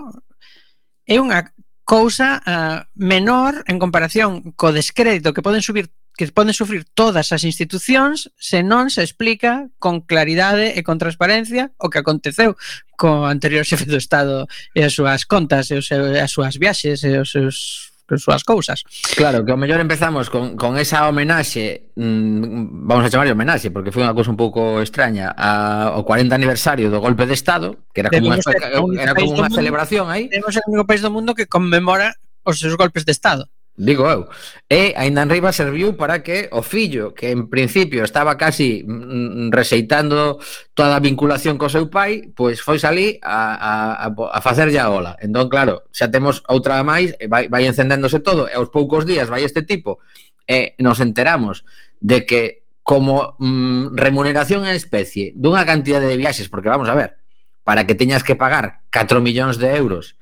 [1.03, 1.51] é unha
[1.83, 7.43] cousa uh, menor en comparación co descrédito que poden subir que poden sufrir todas as
[7.43, 12.55] institucións se non se explica con claridade e con transparencia o que aconteceu
[12.95, 17.17] co anterior xefe do Estado e as súas contas e os, as súas viaxes e
[17.19, 18.81] os seus as súas cousas.
[19.13, 23.91] Claro, que ao mellor empezamos con, con esa homenaxe, mmm, vamos a chamarle homenaxe, porque
[23.91, 28.01] foi unha cousa un pouco extraña, a, ao 40 aniversario do golpe de Estado, que
[28.01, 28.41] era como unha,
[28.97, 30.31] era como unha celebración aí.
[30.31, 32.15] Temos o único país do mundo que conmemora
[32.47, 34.27] os seus golpes de Estado digo eu.
[34.67, 39.51] E aínda enriba serviu para que o fillo, que en principio estaba casi mm, mm,
[39.55, 40.37] rexeitando
[40.75, 45.15] toda a vinculación co seu pai, pois foi salí a, a, a facer ya ola.
[45.23, 49.47] Entón, claro, xa temos outra máis, vai, vai encendéndose todo, e aos poucos días vai
[49.47, 50.03] este tipo,
[50.43, 51.63] e nos enteramos
[52.03, 57.15] de que como mm, remuneración en especie dunha cantidad de viaxes, porque vamos a ver,
[57.63, 60.19] para que teñas que pagar 4 millóns de euros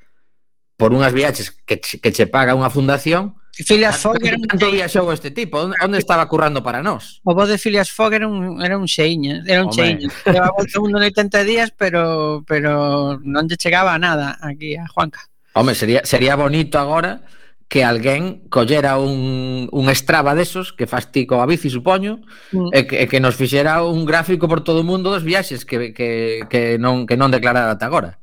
[0.78, 4.46] por unhas viaxes que, che, que che paga unha fundación, Phileas Fogg era un...
[4.46, 7.18] Tanto viaxou este tipo, onde estaba currando para nós?
[7.24, 10.06] O voz de Phileas Fogg era un, era un xeiña, era un xeiña.
[10.26, 15.26] Levaba un mundo en 80 días, pero, pero non lle chegaba nada aquí a Juanca.
[15.58, 17.26] Home, sería, sería bonito agora
[17.68, 22.70] que alguén collera un, un estraba desos que fastico ti coa bici, supoño, mm.
[22.72, 25.92] e, que, e que nos fixera un gráfico por todo o mundo dos viaxes que,
[25.92, 28.22] que, que, non, que non declarara ata agora.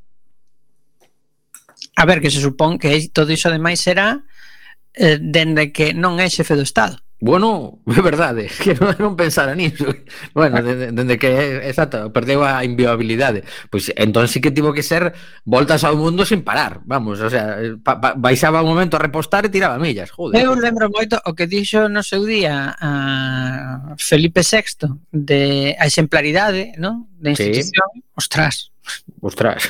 [1.94, 4.26] A ver, que se supón que todo iso ademais será
[4.96, 6.98] eh, dende que non é xefe do Estado.
[7.18, 9.88] Bueno, é verdade, que non, non pensara niso.
[10.36, 13.44] Bueno, dende, dende que exacto, perdeu a inviabilidade.
[13.72, 15.16] Pois entón sí que tivo que ser
[15.48, 16.84] voltas ao mundo sin parar.
[16.84, 20.44] Vamos, o sea, pa, pa, baixaba un momento a repostar e tiraba millas, joder.
[20.44, 26.76] Eu lembro moito o que dixo no seu día a Felipe VI de a exemplaridade,
[26.76, 27.08] non?
[27.16, 28.04] De institución, sí.
[28.12, 28.76] ostras,
[29.20, 29.68] Ostras.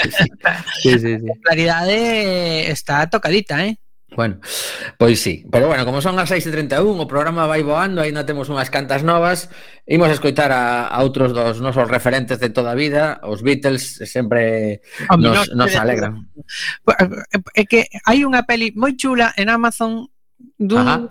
[0.82, 1.28] sí, sí, sí.
[1.28, 3.76] A claridade está tocadita, eh?
[4.14, 4.38] Bueno,
[4.98, 5.44] pois sí.
[5.50, 9.50] Pero bueno, como son as 6.31, o programa vai voando, aínda temos unhas cantas novas.
[9.86, 14.80] Imos escoitar a, a outros dos nosos referentes de toda a vida, os Beatles sempre
[15.18, 16.30] nos, nos eh, alegran.
[16.86, 20.06] Eh, é que hai unha peli moi chula en Amazon
[20.58, 21.10] dun,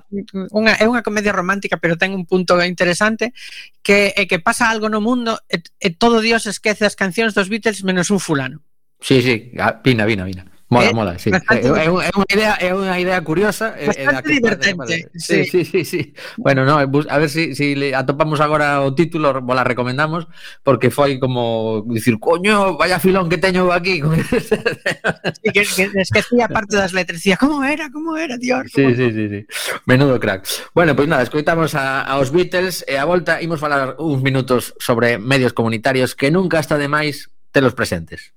[0.56, 3.36] unha, é unha comedia romántica pero ten un punto interesante
[3.84, 7.52] que é que pasa algo no mundo e, e todo Dios esquece as cancións dos
[7.52, 8.64] Beatles menos un fulano.
[9.04, 10.53] Sí, sí, ah, vina, vina, vina.
[10.74, 11.30] Mola, eh, mola, sí.
[11.30, 13.78] É, un, eh, es, idea, é unha idea curiosa.
[13.78, 14.96] Eh, bastante divertente.
[15.16, 15.46] Sí.
[15.46, 16.02] sí, sí, sí.
[16.38, 20.28] Bueno, no, eh, a ver se si, si le atopamos agora o título, la recomendamos,
[20.66, 24.02] porque foi como dicir, coño, vaya filón que teño aquí.
[25.44, 28.62] sí, que, que esquecía parte das letras, dicía, como era, como era, tío.
[28.66, 29.42] Sí, sí, sí, sí.
[29.86, 30.48] Menudo crack.
[30.74, 34.74] Bueno, pois pues nada, escoitamos a, aos Beatles e a volta imos falar uns minutos
[34.80, 38.33] sobre medios comunitarios que nunca está de máis telos presentes.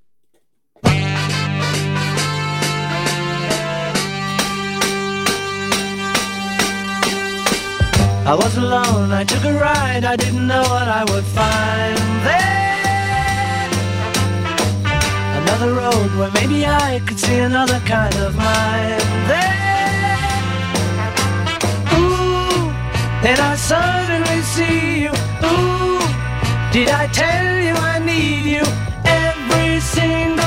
[8.26, 13.70] I was alone, I took a ride, I didn't know what I would find there.
[15.42, 20.18] Another road where maybe I could see another kind of mind there.
[21.94, 22.72] Ooh,
[23.22, 25.12] then I suddenly see you.
[25.46, 26.02] Ooh,
[26.72, 28.64] did I tell you I need you
[29.04, 30.45] every single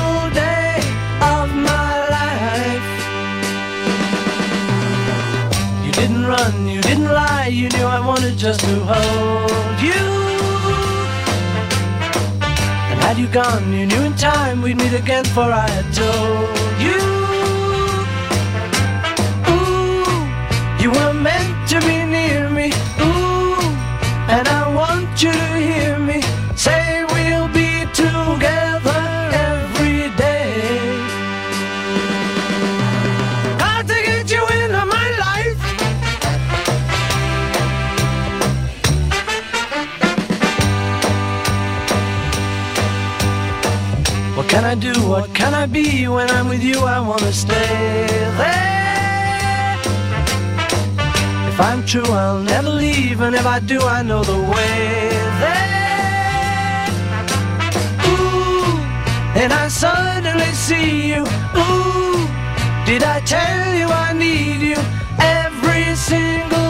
[7.12, 10.04] lie, you knew I wanted just to hold you.
[12.92, 16.50] And had you gone, you knew in time we'd meet again, for I had told
[16.86, 17.00] you.
[19.54, 22.68] Ooh, you were meant to be near me.
[23.02, 23.60] Ooh,
[24.36, 26.19] and I want you to hear me
[44.50, 44.94] can I do?
[45.08, 46.08] What can I be?
[46.08, 48.08] When I'm with you, I wanna stay
[48.40, 49.78] there.
[51.52, 55.10] If I'm true, I'll never leave, and if I do, I know the way
[55.42, 56.88] there.
[58.12, 58.80] Ooh,
[59.42, 61.22] and I suddenly see you.
[61.64, 62.28] Ooh,
[62.90, 64.80] did I tell you I need you
[65.20, 66.69] every single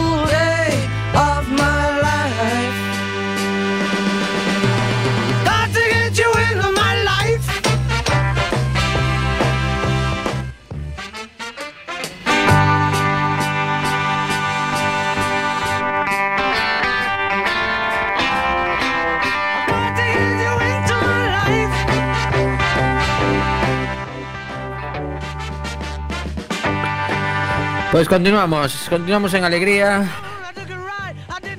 [28.00, 30.08] Pois continuamos, continuamos en alegría.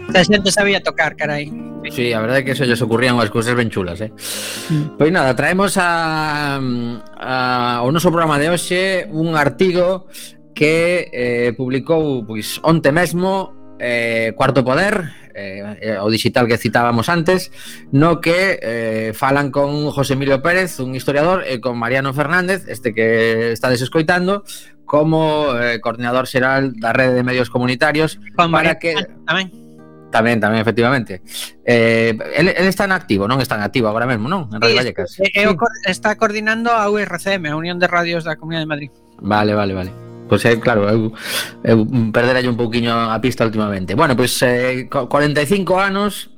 [0.10, 1.54] A xente sabía tocar, carai.
[1.94, 4.10] Sí, a verdade é que eso lles ocurrían unas cousas ben chulas, eh.
[4.74, 4.98] Mm.
[4.98, 10.10] Pois nada, traemos a, a o noso programa de hoxe un artigo
[10.58, 17.10] que eh, publicou pois onte mesmo eh, Cuarto Poder, eh, eh, o digital que citábamos
[17.10, 17.52] antes,
[17.92, 22.94] no que eh, falan con José Emilio Pérez, un historiador, e con Mariano Fernández, este
[22.94, 24.44] que está escoitando,
[24.86, 29.62] como eh, coordinador xeral da Rede de Medios Comunitarios Juan para que ah, tamén
[30.12, 31.24] Tamén, tamén, efectivamente.
[31.64, 34.52] Eh, el, el está en activo, non está en activo agora mesmo, non?
[34.52, 35.10] En Radio sí, Vallecas.
[35.24, 35.56] É, eh, eh, o,
[35.88, 38.92] está coordinando a URCM, a Unión de Radios da Comunidade de Madrid.
[39.24, 39.92] Vale, vale, vale.
[40.28, 41.16] Pois pues, é, eh, claro, eu,
[41.64, 43.96] eu perderei un pouquiño a pista últimamente.
[43.96, 46.31] Bueno, pois pues, eh, 45 anos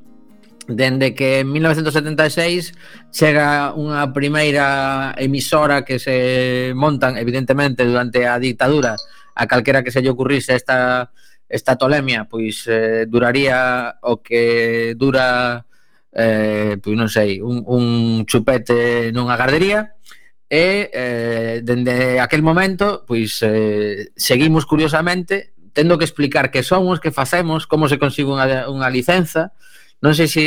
[0.68, 2.74] dende que en 1976
[3.12, 8.96] chega unha primeira emisora que se montan evidentemente durante a dictadura
[9.36, 11.12] a calquera que se lle ocurrise esta
[11.50, 15.68] esta tolemia pois eh, duraría o que dura
[16.16, 20.00] eh, pois non sei un, un chupete nunha gardería
[20.48, 27.12] e eh, dende aquel momento pois eh, seguimos curiosamente tendo que explicar que somos, que
[27.12, 29.58] facemos, como se consigue unha, unha licenza,
[30.04, 30.46] Non sei se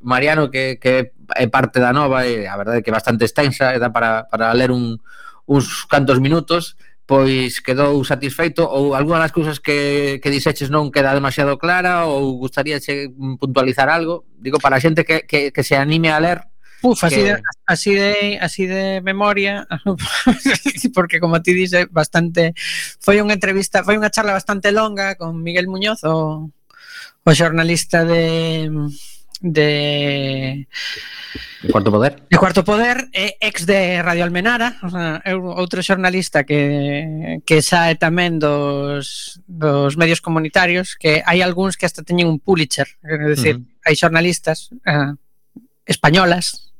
[0.00, 3.78] Mariano, que, que é parte da nova, e a verdade é que bastante extensa, e
[3.78, 4.96] dá para, para ler un,
[5.44, 11.12] uns cantos minutos, pois quedou satisfeito ou algunha das cousas que, que dixeches non queda
[11.12, 14.24] demasiado clara ou gustaríache puntualizar algo?
[14.40, 16.40] Digo, para a xente que, que, que se anime a ler,
[16.80, 17.24] Puf, así, que...
[17.24, 19.68] de, así de así de memoria,
[20.96, 22.56] porque como ti dices, bastante
[22.96, 26.48] foi unha entrevista, foi unha charla bastante longa con Miguel Muñoz, o
[27.24, 28.68] o xornalista de
[29.40, 30.68] de
[31.70, 32.22] Cuarto Poder.
[32.28, 37.64] De Cuarto Poder é ex de Radio Almenara, o sea, é outro xornalista que que
[37.64, 43.16] sae tamén dos dos medios comunitarios, que hai algúns que hasta teñen un Pulitzer, é
[43.32, 43.88] dicir, uh -huh.
[43.88, 45.16] hai xornalistas eh,
[45.88, 46.72] españolas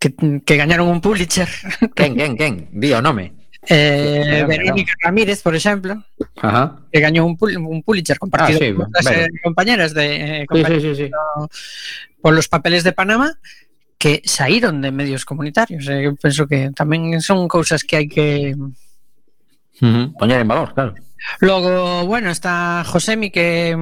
[0.00, 1.48] que, que gañaron un Pulitzer.
[1.96, 2.54] Quen, quen, quen?
[2.72, 3.39] Di o nome.
[3.68, 6.02] Eh, Verónica Ramírez, por exemplo,
[6.40, 6.80] Ajá.
[6.90, 10.06] que gañou un, pul un Pulitzer compartido ah, sí, con as eh, compañeras de
[10.42, 11.10] eh, compañeras sí, sí, sí,
[12.24, 13.36] por los papeles de Panamá
[14.00, 15.84] que saíron de medios comunitarios.
[15.92, 18.72] Eh, eu penso que tamén son cousas que hai que uh
[19.84, 20.16] -huh.
[20.16, 20.96] poñer en valor, claro.
[21.44, 23.76] Logo, bueno, está Josemi que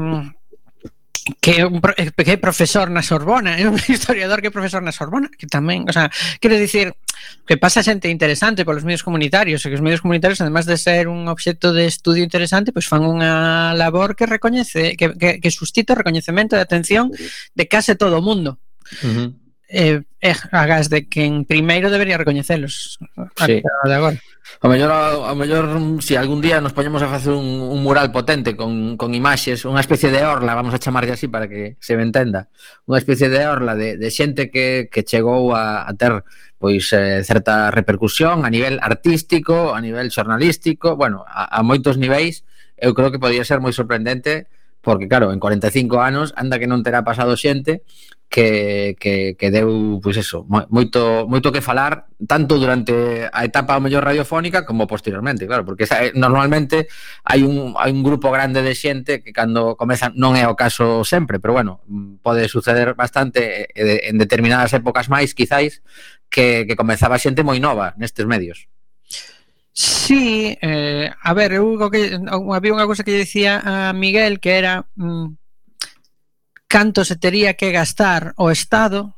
[1.41, 4.81] que é un eh, que é profesor na Sorbona, é un historiador que é profesor
[4.81, 6.09] na Sorbona, que tamén, o sea,
[6.41, 6.97] quero dicir
[7.45, 11.09] que pasa xente interesante polos medios comunitarios, e que os medios comunitarios además de ser
[11.09, 15.93] un obxecto de estudio interesante, pois fan unha labor que recoñece que que, que suscita
[15.93, 17.13] o recoñecemento e atención
[17.55, 18.57] de case todo o mundo.
[19.05, 22.99] Uh -huh eh, eh, agas de que en primeiro debería recoñecelos
[23.37, 23.63] sí.
[23.85, 24.19] de agora.
[24.61, 25.67] O mellor, o mellor
[26.01, 29.69] se si algún día nos poñemos a facer un, un mural potente con, con imaxes,
[29.69, 32.49] unha especie de orla, vamos a chamarlle así para que se me entenda,
[32.89, 36.25] unha especie de orla de, de xente que, que chegou a, a ter
[36.59, 42.43] pois eh, certa repercusión a nivel artístico, a nivel xornalístico, bueno, a, a moitos niveis,
[42.75, 44.51] eu creo que podría ser moi sorprendente
[44.81, 47.83] porque claro, en 45 anos anda que non terá pasado xente
[48.29, 54.05] que, que, que deu, pois eso, moito, moito que falar tanto durante a etapa mellor
[54.05, 56.93] radiofónica como posteriormente, claro, porque eh, normalmente
[57.25, 61.09] hai un, hai un grupo grande de xente que cando comezan non é o caso
[61.09, 61.81] sempre, pero bueno,
[62.21, 65.81] pode suceder bastante eh, en determinadas épocas máis, quizáis,
[66.29, 68.69] que, que comezaba xente moi nova nestes medios.
[69.81, 72.19] Sí, eh, a ver, eu, que,
[72.51, 75.39] había unha cousa que lle dicía a ah, Miguel que era mm,
[76.67, 79.15] canto se tería que gastar o Estado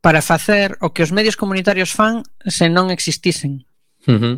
[0.00, 3.68] para facer o que os medios comunitarios fan se non existisen.
[4.08, 4.36] Uh -huh.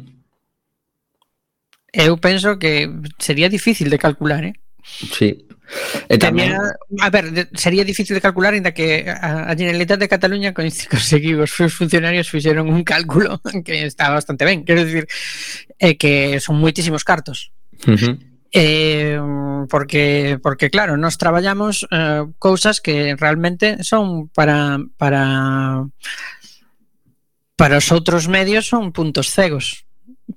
[1.95, 2.91] Eu penso que
[3.23, 4.59] sería difícil de calcular, eh?
[4.83, 5.47] Sí.
[6.09, 6.51] E tamén...
[6.51, 11.43] Tenía, a ver, sería difícil de calcular ainda que a, a Generalitat de Cataluña conseguiu
[11.43, 14.67] os seus funcionarios fixeron un cálculo que está bastante ben.
[14.67, 15.07] Quero dicir
[15.79, 17.55] eh, que son moitísimos cartos.
[17.87, 18.15] Uh -huh.
[18.51, 19.15] Eh,
[19.71, 25.87] porque porque claro, nós traballamos eh, cousas que realmente son para para
[27.55, 29.87] para os outros medios son puntos cegos.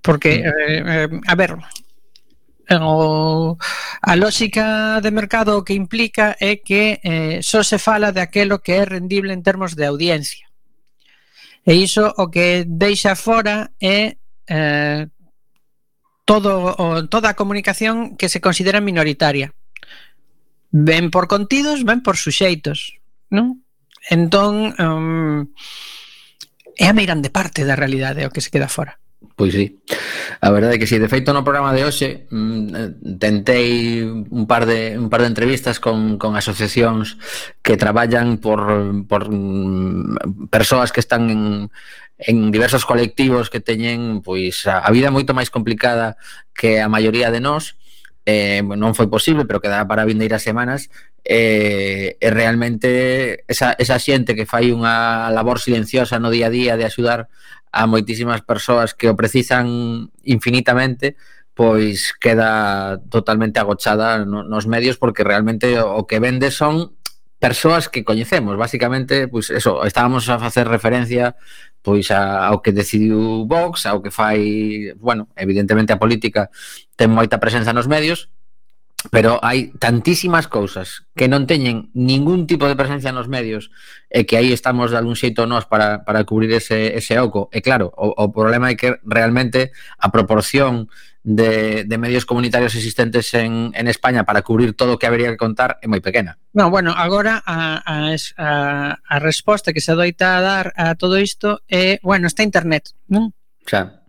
[0.02, 0.48] Porque, mm.
[0.70, 1.56] eh, eh, a ver,
[2.72, 3.58] o,
[4.02, 8.60] a lógica de mercado o que implica é que eh, só se fala de aquelo
[8.60, 10.48] que é rendible en termos de audiencia.
[11.64, 14.16] E iso o que deixa fora é
[14.48, 15.08] eh,
[16.26, 19.52] todo, o, toda a comunicación que se considera minoritaria.
[20.72, 23.00] Ben por contidos, ben por suxeitos.
[23.30, 23.64] Non?
[24.10, 25.48] Entón, um,
[26.76, 29.03] é a meirande parte da realidade o que se queda fora.
[29.36, 29.82] Pois sí.
[30.42, 31.02] A verdade é que si, sí.
[31.02, 35.32] de feito no programa de hoxe mm, eh, tentei un par de un par de
[35.32, 37.18] entrevistas con con asociacións
[37.66, 38.62] que traballan por
[39.10, 41.44] por mm, persoas que están en
[42.18, 46.16] en diversos colectivos que teñen pois a, a vida moito máis complicada
[46.54, 47.76] que a maioría de nós
[48.26, 50.88] eh, non foi posible, pero quedará para vindeiras semanas
[51.28, 56.74] eh, e realmente esa, esa xente que fai unha labor silenciosa no día a día
[56.80, 57.28] de axudar
[57.74, 61.18] a moitísimas persoas que o precisan infinitamente
[61.54, 66.98] pois queda totalmente agochada nos medios porque realmente o que vende son
[67.38, 71.36] persoas que coñecemos, basicamente, pois eso, estábamos a facer referencia
[71.84, 76.48] pois a, ao que decidiu Vox, ao que fai, bueno, evidentemente a política
[76.96, 78.32] ten moita presenza nos medios,
[79.12, 83.74] pero hai tantísimas cousas que non teñen ningún tipo de presencia nos medios
[84.08, 87.52] e que aí estamos de algún xeito nós para, para cubrir ese, ese oco.
[87.52, 90.88] E claro, o, o problema é que realmente a proporción
[91.24, 95.40] de, de medios comunitarios existentes en, en España para cubrir todo o que habería que
[95.40, 96.36] contar é moi pequena.
[96.52, 98.50] Non, bueno, agora a, a, a,
[99.00, 103.32] a resposta que se adoita a dar a todo isto é, bueno, está internet, non?
[103.64, 104.04] Xa.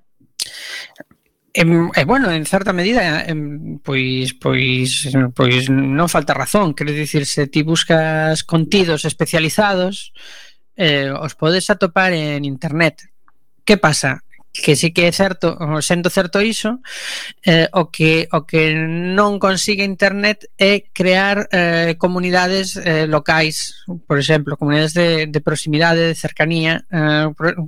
[1.55, 6.91] E, e eh, bueno, en certa medida em, pois, pois, pois non falta razón quero
[6.91, 10.11] dicir, se ti buscas contidos especializados
[10.75, 13.07] eh, os podes atopar en internet
[13.63, 14.24] que pasa?
[14.55, 16.81] que sí que é certo, sendo certo iso,
[17.45, 24.17] eh, o que o que non consigue internet é crear eh, comunidades eh, locais, por
[24.17, 27.27] exemplo, comunidades de, de proximidade, de cercanía, eh,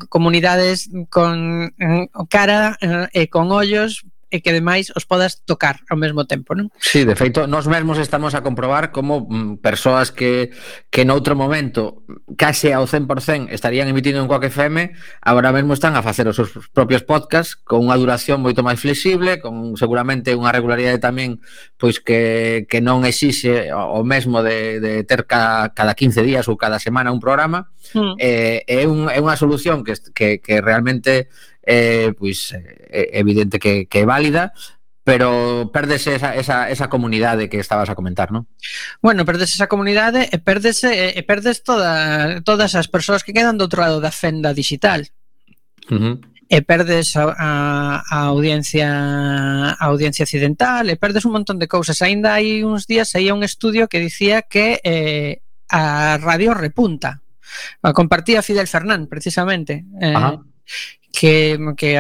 [0.09, 5.95] comunidades con eh, cara eh, e con ollos e que ademais os podas tocar ao
[5.95, 6.67] mesmo tempo, non?
[6.83, 10.51] Sí, de feito, nós mesmos estamos a comprobar como mm, persoas que
[10.91, 12.03] que noutro momento
[12.35, 16.51] case ao 100% estarían emitindo en Coaque FM, agora mesmo están a facer os seus
[16.75, 21.39] propios podcasts con unha duración moito máis flexible, con seguramente unha regularidade tamén
[21.79, 26.59] pois que, que non exixe o mesmo de, de ter cada, cada 15 días ou
[26.59, 27.71] cada semana un programa.
[27.95, 28.15] Mm.
[28.19, 31.31] Eh, é, un, é unha solución que, que, que realmente
[31.67, 34.55] eh, pois é eh, evidente que, que é válida,
[35.07, 38.47] pero perdese esa, esa, esa comunidade que estabas a comentar, non?
[39.03, 43.67] Bueno, perdese esa comunidade e perdese, e perdes toda, todas as persoas que quedan do
[43.71, 45.07] outro lado da fenda digital.
[45.91, 46.17] Uh -huh.
[46.47, 47.51] E perdes a, a,
[48.03, 48.87] a audiencia
[49.75, 52.03] a audiencia occidental, e perdes un montón de cousas.
[52.03, 57.23] Aínda hai uns días saía un estudio que dicía que eh, a radio repunta.
[57.83, 59.87] A compartía Fidel Fernán, precisamente.
[60.03, 60.43] Eh, Ajá
[61.17, 61.97] que, que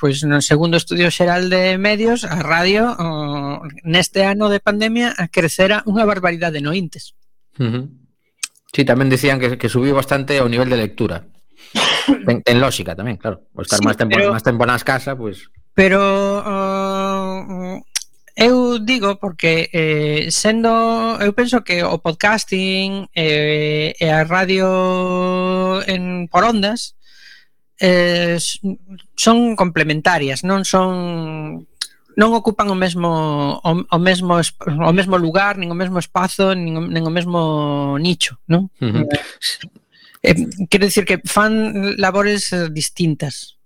[0.00, 5.84] pois, no segundo estudio xeral de medios, a radio o, neste ano de pandemia crecera
[5.84, 7.12] unha barbaridade no intes.
[7.60, 7.84] Uh -huh.
[8.72, 11.28] Sí, tamén dicían que, que subiu bastante o nivel de lectura.
[12.24, 13.44] Ten, ten lógica tamén, claro.
[13.52, 14.32] O estar sí, máis tempo, pero...
[14.32, 15.52] máis tempo nas casa, pois...
[15.52, 15.64] Pues...
[15.76, 16.00] Pero
[16.40, 17.76] uh,
[18.32, 20.72] eu digo porque eh, sendo
[21.20, 26.96] eu penso que o podcasting eh, e a radio en por ondas
[27.80, 28.38] eh,
[29.16, 31.68] son complementarias, non son
[32.16, 36.72] non ocupan o mesmo o, o mesmo o mesmo lugar, nin o mesmo espazo, nin
[36.76, 37.40] o, nin o mesmo
[38.00, 38.72] nicho, non?
[38.80, 39.06] Uh eh, -huh.
[40.24, 40.36] eh,
[40.72, 41.52] quero dicir que fan
[42.00, 43.60] labores eh, distintas.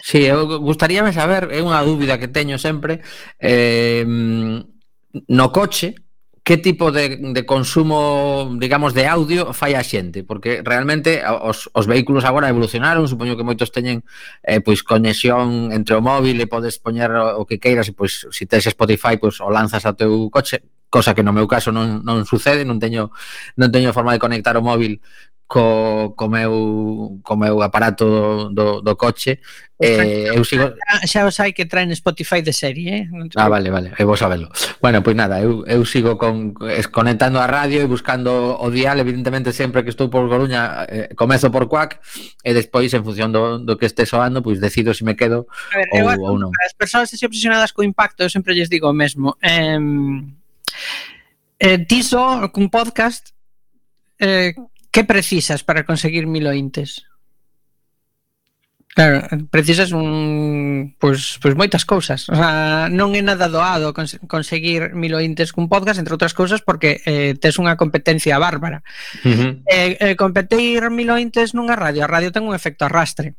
[0.00, 3.02] Si, sí, eu gustaríame saber, é unha dúbida que teño sempre,
[3.42, 6.05] eh, no coche,
[6.46, 10.22] que tipo de, de consumo, digamos, de audio fai a xente?
[10.22, 14.06] Porque realmente os, os vehículos agora evolucionaron, supoño que moitos teñen
[14.46, 18.30] eh, pois conexión entre o móvil e podes poñer o, o que queiras e pois
[18.30, 22.06] se tes Spotify, pois o lanzas ao teu coche, cosa que no meu caso non,
[22.06, 23.10] non sucede, non teño
[23.58, 25.02] non teño forma de conectar o móvil
[25.46, 29.38] co, co, meu, co meu aparato do, do, do coche
[29.78, 30.72] eh, eu sigo...
[31.06, 33.04] Xa os hai que traen Spotify de serie eh?
[33.36, 34.50] Ah, vale, vale, eu vou sabelo.
[34.80, 36.56] Bueno, pois nada, eu, eu sigo con,
[36.90, 41.52] conectando a radio e buscando o dial Evidentemente sempre que estou por Coruña eh, Comezo
[41.52, 42.00] por Cuac
[42.42, 45.46] E despois en función do, do que este soando Pois decido se si me quedo
[45.70, 46.50] a ver, ou, eu, ou non.
[46.64, 49.36] As persoas así obsesionadas co impacto Eu sempre lles digo o mesmo.
[49.44, 49.78] Eh,
[51.60, 53.36] eh, Ti só cun podcast
[54.18, 54.56] eh,
[54.96, 57.04] Que precisas para conseguir mil ointes?
[58.94, 62.32] Claro, precisas un pois, pois moitas cousas.
[62.32, 66.64] O sea, non é nada doado cons conseguir mil ointes cun podcast, entre outras cousas,
[66.64, 68.80] porque eh, tes unha competencia bárbara.
[69.20, 69.52] Uh -huh.
[69.68, 72.08] eh, eh, competir mil ointes nunha radio.
[72.08, 73.36] A radio ten un efecto arrastre.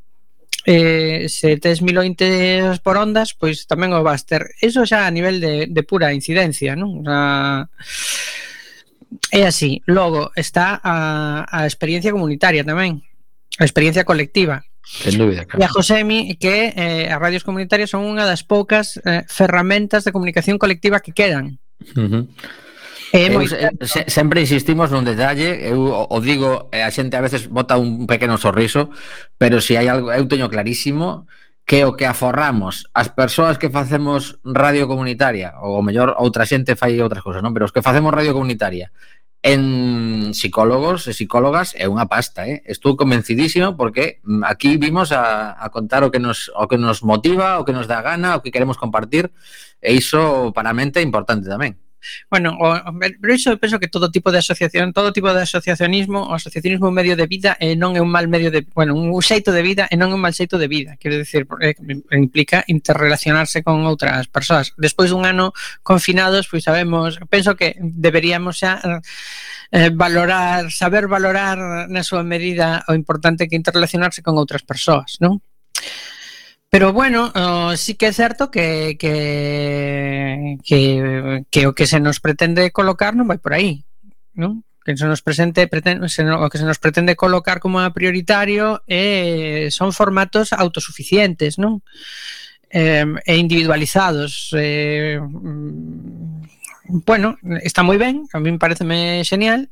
[0.62, 4.46] Eh, se tes mil ointes por ondas, pois tamén o vas ter.
[4.62, 7.02] Eso xa a nivel de, de pura incidencia, non?
[7.02, 7.66] O sea,
[9.32, 9.82] é así.
[9.86, 13.04] Logo, está a, a experiencia comunitaria tamén,
[13.60, 14.64] a experiencia colectiva.
[14.88, 15.60] Sen dúbida, claro.
[15.60, 20.16] E a Josemi que eh, as radios comunitarias son unha das poucas eh, ferramentas de
[20.16, 21.60] comunicación colectiva que quedan.
[21.96, 22.24] Uh -huh.
[23.12, 27.24] É moi eu, se, sempre insistimos nun detalle, eu o digo, eh, a xente a
[27.24, 28.92] veces bota un pequeno sorriso,
[29.40, 31.28] pero se hai algo, eu teño clarísimo
[31.68, 36.96] que o que aforramos as persoas que facemos radio comunitaria, ou mellor outra xente fai
[37.04, 37.52] outras cousas, non?
[37.52, 38.88] Pero os que facemos radio comunitaria
[39.44, 42.64] en psicólogos e psicólogas é unha pasta, eh?
[42.64, 47.60] Estou convencidísimo porque aquí vimos a, a contar o que nos o que nos motiva,
[47.60, 49.28] o que nos dá gana, o que queremos compartir,
[49.84, 51.76] e iso para a mente é importante tamén.
[52.30, 52.76] Bueno, o,
[53.22, 56.88] pero iso eu penso que todo tipo de asociación, todo tipo de asociacionismo, o asociacionismo
[56.88, 59.52] é un medio de vida e non é un mal medio de, bueno, un xeito
[59.52, 61.76] de vida e non é un mal xeito de vida, quero dicir, eh,
[62.14, 64.74] implica interrelacionarse con outras persoas.
[64.78, 69.02] Despois dun ano confinados, pois sabemos, penso que deberíamos xa eh,
[69.72, 75.44] eh valorar, saber valorar na súa medida o importante que interrelacionarse con outras persoas, non?
[76.70, 82.20] Pero bueno, oh, sí que é certo que, que, que, que o que se nos
[82.20, 83.88] pretende colocar non vai por aí,
[84.36, 84.68] non?
[84.84, 88.84] Que se nos presente pretende, se no, o que se nos pretende colocar como prioritario
[88.88, 91.80] eh, son formatos autosuficientes, non?
[92.68, 94.52] Eh, e individualizados.
[94.52, 99.72] Eh, mm, bueno, está moi ben, a min pareceme genial,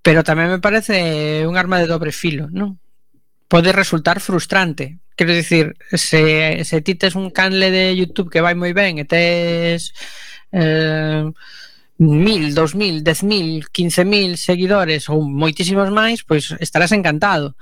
[0.00, 2.80] pero tamén me parece un arma de dobre filo, non?
[3.44, 8.58] Pode resultar frustrante, Quero dicir, se, se ti tes un canle de YouTube que vai
[8.58, 9.94] moi ben e tes
[10.50, 11.30] eh,
[11.98, 17.54] mil, dos mil, dez mil, quince mil seguidores ou moitísimos máis, pois estarás encantado.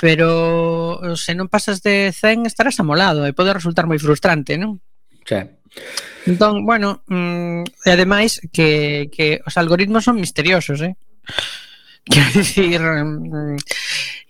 [0.00, 4.80] Pero se non pasas de 100 estarás amolado e pode resultar moi frustrante, non?
[5.28, 5.40] Sí.
[6.24, 10.96] Entón, bueno, mm, e ademais que, que os algoritmos son misteriosos, eh?
[12.04, 13.56] Quero dicir mm,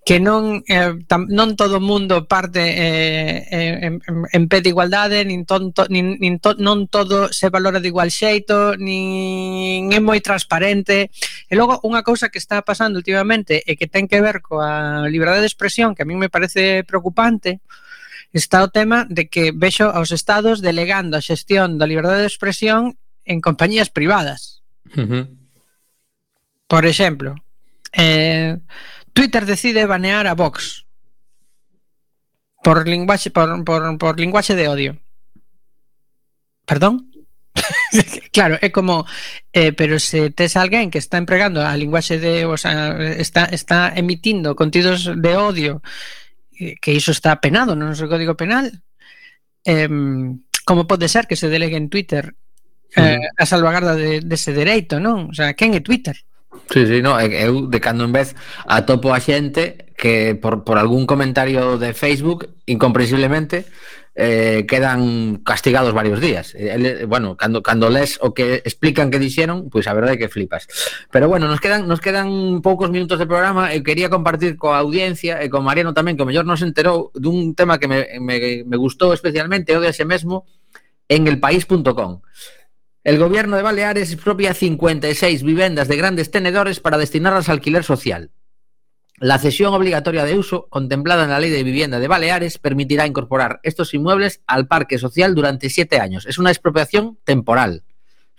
[0.05, 4.69] que non eh, tam, non todo o mundo parte eh, eh en, en pé de
[4.69, 9.99] igualdade, nin, tonto, nin, nin to, non todo se valora de igual xeito, nin é
[10.05, 11.09] moi transparente.
[11.49, 15.41] E logo unha cousa que está pasando últimamente e que ten que ver coa liberdade
[15.41, 17.65] de expresión, que a mí me parece preocupante,
[18.37, 23.01] está o tema de que vexo aos estados delegando a xestión da liberdade de expresión
[23.25, 24.61] en compañías privadas.
[24.93, 25.25] Uh -huh.
[26.69, 27.41] Por exemplo,
[27.97, 28.59] Eh,
[29.13, 30.87] Twitter decide banear a Vox
[32.63, 34.93] por linguaxe por, por, por linguaxe de odio.
[36.65, 37.13] Perdón?
[38.33, 39.07] claro, é como
[39.53, 43.93] eh, pero se tes alguén que está empregando a linguaxe de, o sea, está está
[43.95, 45.83] emitindo contidos de odio
[46.59, 48.83] eh, que iso está penado no noso código penal.
[49.65, 49.89] Eh,
[50.65, 52.35] como pode ser que se delegue en Twitter
[52.97, 55.31] eh, a salvaguarda de, dese de dereito, non?
[55.31, 56.17] O sea, quen é Twitter?
[56.71, 58.35] Sí, sí, no, eh, eu de cando en vez
[58.67, 63.67] atopo a xente que por, por algún comentario de Facebook, incomprensiblemente,
[64.17, 66.55] eh, quedan castigados varios días.
[66.55, 70.21] El, bueno, cando, cando les o que explican que dixeron, pois pues a verdade é
[70.23, 70.71] que flipas.
[71.11, 75.43] Pero bueno, nos quedan nos quedan poucos minutos de programa, e quería compartir coa audiencia
[75.43, 78.77] e con Mariano tamén, que o mellor nos enterou dun tema que me, me, me
[78.79, 80.47] gustou especialmente, o de ese mesmo,
[81.11, 82.23] en elpaís.com.
[83.05, 88.31] El gobierno de Baleares expropia 56 vivendas de grandes tenedores para destinarlas a alquiler social.
[89.19, 93.61] La cesión obligatoria de uso, contemplada en la Ley de Vivienda de Baleares, permitirá incorporar
[93.63, 96.25] estos inmuebles al parque social durante siete años.
[96.25, 97.85] Es una expropiación temporal.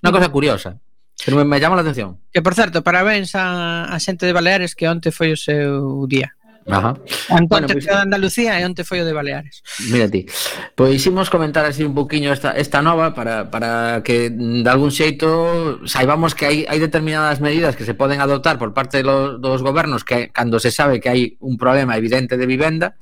[0.02, 0.80] Una cosa curiosa.
[1.24, 2.20] Pero me, me llama a atención.
[2.34, 6.34] Que por certo, parabéns a, a xente de Baleares que onte foi o seu día.
[6.68, 6.98] Ajá.
[7.30, 7.86] Antón bueno, pois...
[7.86, 9.62] de Andalucía e onte foi o de Baleares.
[9.94, 10.26] Mira ti.
[10.74, 14.90] Pois imos comentar así un poquinho esta, esta nova para, para que mm, de algún
[14.90, 19.62] xeito saibamos que hai, hai determinadas medidas que se poden adoptar por parte lo, dos
[19.62, 22.98] gobernos que cando se sabe que hai un problema evidente de vivenda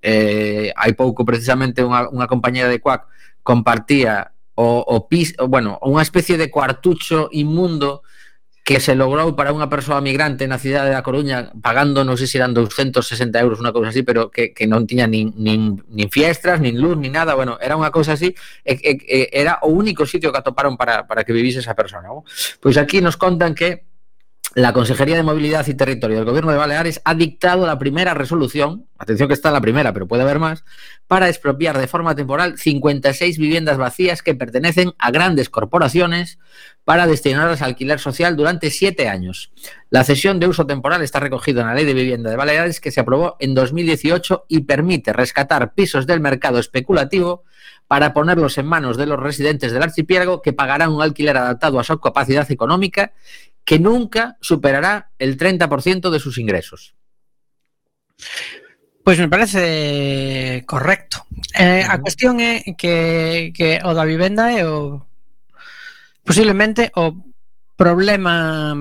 [0.00, 3.04] eh, hai pouco precisamente unha, unha compañera de CUAC
[3.44, 8.00] compartía o, o pis, o, bueno, unha especie de cuartucho inmundo
[8.64, 12.40] que se logrou para unha persoa migrante na cidade da Coruña pagando, non sei se
[12.40, 16.64] eran 260 euros, unha cousa así, pero que, que non tiña nin, nin, nin fiestras,
[16.64, 18.32] nin luz, nin nada, bueno, era unha cousa así,
[18.64, 22.08] e, e, e era o único sitio que atoparon para, para que vivise esa persona.
[22.08, 22.24] ¿no?
[22.56, 23.84] Pois aquí nos contan que
[24.54, 28.86] la Consejería de Movilidad y Territorio del Gobierno de Baleares ha dictado la primera resolución,
[28.98, 30.64] atención que está la primera, pero puede haber más,
[31.08, 36.38] para expropiar de forma temporal 56 viviendas vacías que pertenecen a grandes corporaciones
[36.84, 39.52] para destinarlas a alquiler social durante siete años.
[39.90, 42.92] La cesión de uso temporal está recogida en la Ley de Vivienda de Baleares que
[42.92, 47.42] se aprobó en 2018 y permite rescatar pisos del mercado especulativo
[47.88, 51.84] para ponerlos en manos de los residentes del archipiélago que pagarán un alquiler adaptado a
[51.84, 53.12] su capacidad económica
[53.64, 56.94] que nunca superará el 30% de sus ingresos.
[59.02, 61.26] Pois me parece correcto.
[61.52, 65.04] Eh, a cuestión é que, que o da vivenda é o
[66.24, 67.12] posiblemente o
[67.76, 68.72] problema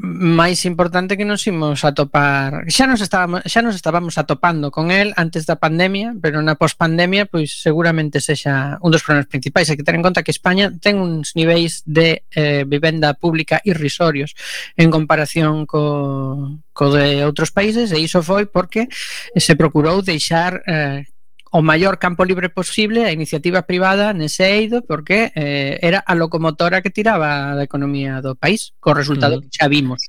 [0.00, 2.64] máis importante que nos imos atopar.
[2.72, 7.28] Xa nos estábamos xa nos estábamos atopando con el antes da pandemia, pero na pospandemia
[7.28, 10.96] pois seguramente sexa un dos problemas principais, hai que ter en conta que España ten
[11.04, 14.32] uns niveis de eh, vivenda pública irrisorios
[14.80, 18.88] en comparación co co de outros países e iso foi porque
[19.36, 21.04] se procurou deixar eh,
[21.50, 26.78] o maior campo libre posible a iniciativa privada nese eido porque eh, era a locomotora
[26.82, 29.50] que tiraba da economía do país co resultado uh -huh.
[29.50, 30.06] que xa vimos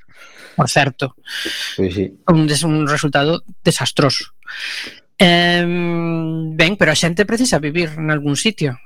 [0.54, 1.18] por certo
[1.74, 2.14] pues sí.
[2.30, 4.30] un, des, un resultado desastroso
[5.18, 5.66] eh,
[6.54, 8.78] ben, pero a xente precisa vivir en algún sitio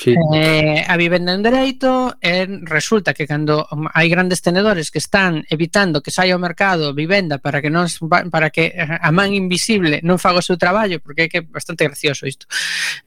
[0.00, 0.16] Sí.
[0.32, 6.08] Eh, vivenda en dereito e resulta que cando hai grandes tenedores que están evitando que
[6.08, 7.84] saia ao mercado vivenda para que non
[8.32, 11.84] para que a man invisible non faga o seu traballo, porque é que é bastante
[11.84, 12.48] gracioso isto.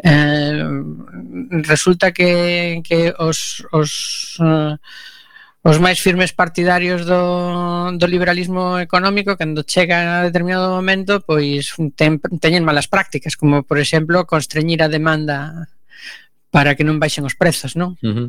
[0.06, 0.62] Eh,
[1.66, 4.78] resulta que que os os uh,
[5.66, 12.22] os máis firmes partidarios do, do liberalismo económico cando chega a determinado momento pois ten,
[12.38, 15.74] teñen malas prácticas como por exemplo constreñir a demanda
[16.54, 17.98] para que non baixen os prezos, non?
[18.06, 18.28] Uh -huh.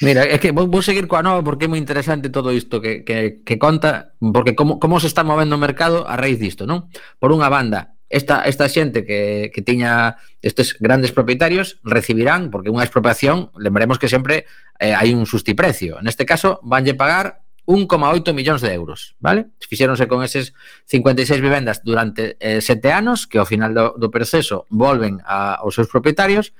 [0.00, 3.04] Mira, é que vou, vou seguir coa nova porque é moi interesante todo isto que,
[3.04, 6.88] que, que conta, porque como, como se está movendo o mercado a raíz disto, non?
[7.20, 12.88] Por unha banda, esta, esta xente que, que tiña estes grandes propietarios recibirán, porque unha
[12.88, 14.48] expropiación, lembremos que sempre
[14.80, 16.00] eh, hai un sustiprecio.
[16.00, 19.52] Neste caso, vanlle pagar 1,8 millóns de euros, vale?
[19.60, 20.56] Fixéronse con eses
[20.88, 25.76] 56 vivendas durante eh, sete anos, que ao final do, do proceso volven a, aos
[25.76, 26.56] seus propietarios,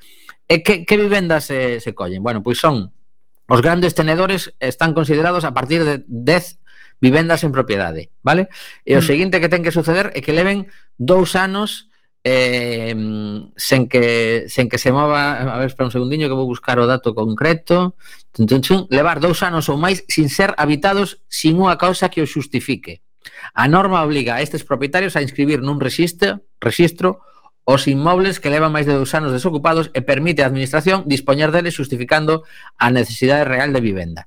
[0.50, 2.26] E que, que vivendas se, se collen?
[2.26, 2.90] Bueno, pois son
[3.46, 6.58] os grandes tenedores están considerados a partir de 10
[6.98, 8.50] vivendas en propiedade, vale?
[8.82, 9.06] E o mm.
[9.06, 10.66] seguinte que ten que suceder é que leven
[10.98, 11.86] dous anos
[12.26, 12.92] eh,
[13.54, 16.90] sen, que, sen que se mova a ver, espera un segundiño que vou buscar o
[16.90, 17.94] dato concreto
[18.34, 22.20] tun, tun, tun, levar dous anos ou máis sin ser habitados sin unha causa que
[22.20, 23.06] o xustifique
[23.54, 27.24] a norma obliga a estes propietarios a inscribir nun registro, registro
[27.64, 31.76] os inmobles que levan máis de dous anos desocupados e permite a administración dispoñer deles
[31.76, 32.42] justificando
[32.78, 34.22] a necesidade real de vivenda.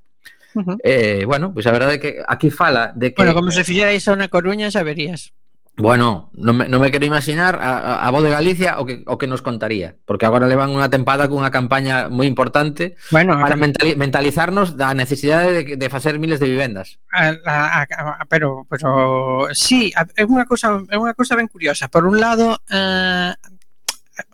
[0.53, 0.77] Uh -huh.
[0.85, 3.19] eh, bueno, pois pues a verdade é que aquí fala de que...
[3.19, 5.33] Bueno, como se fixera iso na Coruña, xa verías.
[5.75, 9.17] Bueno, non me, non me quero imaginar a, a voz de Galicia o que, o
[9.17, 13.97] que nos contaría Porque agora levan unha tempada cunha campaña moi importante bueno, Para mentali,
[13.97, 19.89] mentalizarnos da necesidade de, de facer miles de vivendas a, a, a, Pero, pero sí,
[19.97, 23.33] é unha cousa, é unha cousa ben curiosa Por un lado, eh,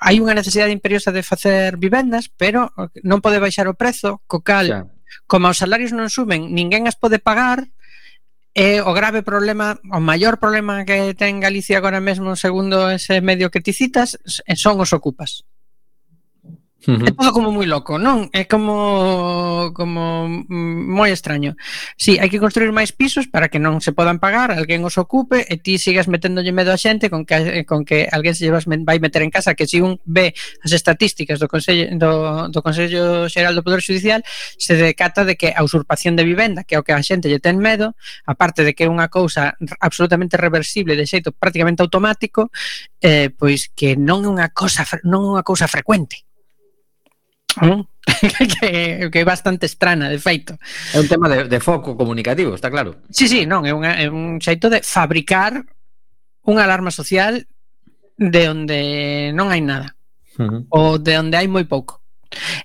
[0.03, 2.75] hai unha necesidade imperiosa de facer vivendas Pero
[3.07, 4.79] non pode baixar o prezo, co cal, xa.
[5.23, 7.63] como os salarios non suben, ninguén as pode pagar
[8.55, 13.51] É o grave problema, o maior problema que ten Galicia agora mesmo, segundo ese medio
[13.53, 14.17] que ti citas,
[14.57, 15.45] son os ocupas.
[16.87, 17.07] Uh -huh.
[17.07, 18.31] É todo como moi loco, non?
[18.31, 21.59] É como como moi extraño.
[21.99, 24.95] Si, sí, hai que construir máis pisos para que non se podan pagar, alguén os
[24.95, 28.63] ocupe e ti sigas meténdolle medo a xente con que con que alguén se llevas
[28.63, 30.31] vai meter en casa, que si un ve
[30.63, 34.23] as estatísticas do Consello do do Consello Xeral do Poder Judicial,
[34.55, 37.43] se decata de que a usurpación de vivenda, que é o que a xente lle
[37.43, 37.91] ten medo,
[38.23, 42.55] aparte de que é unha cousa absolutamente reversible de xeito prácticamente automático,
[43.03, 46.28] eh, pois que non é unha cousa non é unha cousa frecuente
[47.61, 47.83] ¿Eh?
[48.59, 50.57] que, que é bastante estrana, de feito.
[50.93, 53.01] É un tema de, de foco comunicativo, está claro.
[53.09, 55.65] Sí, sí, non, é, unha, é un xeito de fabricar
[56.45, 57.45] unha alarma social
[58.17, 58.79] de onde
[59.35, 59.95] non hai nada.
[60.39, 60.61] Uh -huh.
[60.69, 61.98] Ou de onde hai moi pouco.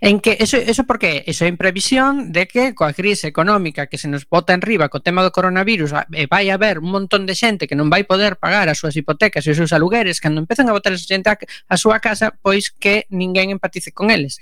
[0.01, 4.09] En que eso, eso porque eso é imprevisión de que coa crise económica que se
[4.09, 7.65] nos bota en riba co tema do coronavirus e vai haber un montón de xente
[7.65, 10.77] que non vai poder pagar as súas hipotecas e os seus alugueres cando empezan a
[10.77, 14.37] botar esa xente a, a súa casa pois que ninguén empatice con eles.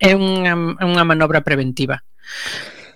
[0.00, 2.00] É unha, unha manobra preventiva.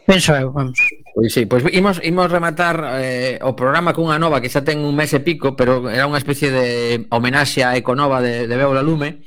[0.08, 0.80] Penso eu, vamos.
[1.12, 4.96] Pois sí, pois imos, imos rematar eh, o programa cunha nova que xa ten un
[4.96, 6.66] mes e pico pero era unha especie de
[7.12, 9.20] homenaxe a Econova de, de Beola Lume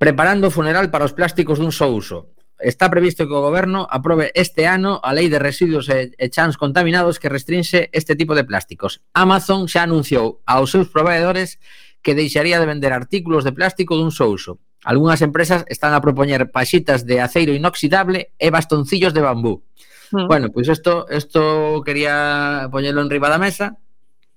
[0.00, 2.32] preparando o funeral para os plásticos dun só uso.
[2.56, 6.56] Está previsto que o goberno aprobe este ano a Lei de Residuos e, e Chans
[6.56, 9.04] Contaminados que restrinxe este tipo de plásticos.
[9.12, 11.60] Amazon xa anunciou aos seus proveedores
[12.00, 14.56] que deixaría de vender artículos de plástico dun só uso.
[14.88, 19.68] Algunhas empresas están a propoñer paxitas de aceiro inoxidable e bastoncillos de bambú.
[20.16, 20.32] Mm.
[20.32, 23.76] Bueno, pois pues isto isto quería poñelo en riba da mesa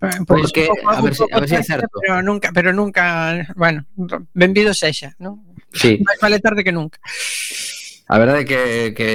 [0.03, 1.87] eh, pois porque poco, a ver si a ver si é certo.
[2.03, 3.87] Pero nunca, pero nunca, bueno,
[4.35, 5.52] benvido sexa, ¿no?
[5.73, 5.99] Sí.
[6.05, 7.01] Máis vale tarde que nunca.
[8.07, 8.61] A verdade é que,
[8.93, 9.09] que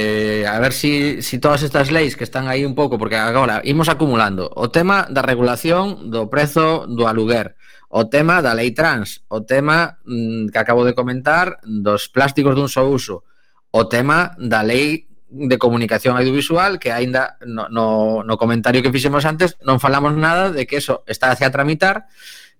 [0.48, 3.88] a ver si, si todas estas leis que están aí un pouco, porque agora imos
[3.88, 4.50] acumulando.
[4.56, 7.54] O tema da regulación do prezo do aluguer,
[7.92, 12.66] o tema da lei trans, o tema mmm, que acabo de comentar dos plásticos dun
[12.66, 13.22] só uso,
[13.70, 19.28] o tema da lei de comunicación audiovisual que aínda no, no, no comentario que fixemos
[19.28, 22.08] antes non falamos nada de que eso está hacia tramitar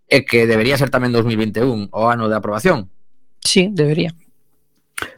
[0.05, 2.93] e que debería ser tamén 2021 o ano de aprobación.
[3.45, 4.15] Sí, debería.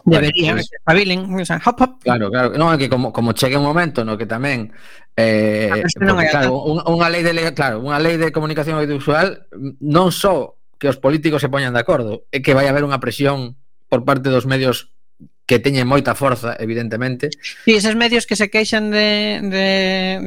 [0.05, 2.03] Debería, bueno, pues, o sea, hop, hop.
[2.03, 4.77] Claro, claro, non é que como, como chegue un momento no que tamén
[5.17, 9.49] eh, porque, claro, un, unha lei de claro, unha lei de comunicación audiovisual
[9.81, 13.57] non só que os políticos se poñan de acordo, é que vai haber unha presión
[13.89, 14.93] por parte dos medios
[15.45, 17.29] que teñen moita forza, evidentemente.
[17.67, 19.67] Sí, esos medios que se queixan de, de,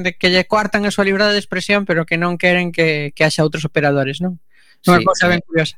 [0.04, 3.24] de que lle coartan a súa liberdade de expresión, pero que non queren que, que
[3.24, 4.42] haxa outros operadores, non?
[4.84, 5.76] Unha sí, cosa ben curiosa.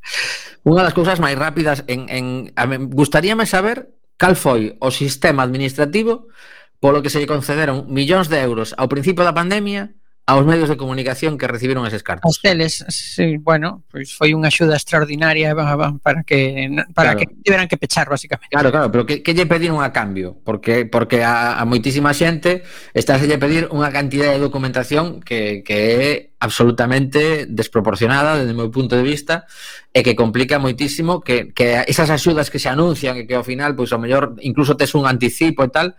[0.66, 2.26] Unha das cousas máis rápidas en, en
[2.58, 6.32] a me gustaríame saber cal foi o sistema administrativo
[6.80, 9.94] polo que se lle concederon millóns de euros ao principio da pandemia
[10.26, 12.26] aos medios de comunicación que recibiron eses cartos.
[12.26, 16.66] As teles, sí, bueno, pois foi unha axuda extraordinaria para que
[16.98, 17.20] para claro.
[17.22, 18.50] que tiveran que pechar basicamente.
[18.50, 20.34] Claro, claro, pero que que lle pediron a cambio?
[20.42, 22.66] Porque porque a, a moitísima xente
[22.98, 26.10] está a pedir unha cantidad de documentación que que é
[26.42, 29.46] absolutamente desproporcionada desde o meu punto de vista
[29.94, 33.78] e que complica moitísimo que, que esas axudas que se anuncian e que ao final,
[33.78, 35.94] pois ao mellor incluso tes un anticipo e tal,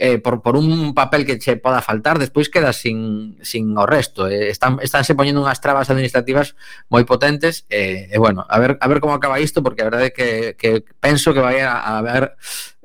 [0.00, 4.28] eh, por, por un papel que che poda faltar, despois quedas sin, sin o resto.
[4.32, 6.56] Eh, están, estánse poñendo unhas trabas administrativas
[6.88, 9.84] moi potentes eh, e, eh, eh, bueno, a ver, a ver como acaba isto, porque
[9.84, 12.32] a verdade é que, que penso que vai a haber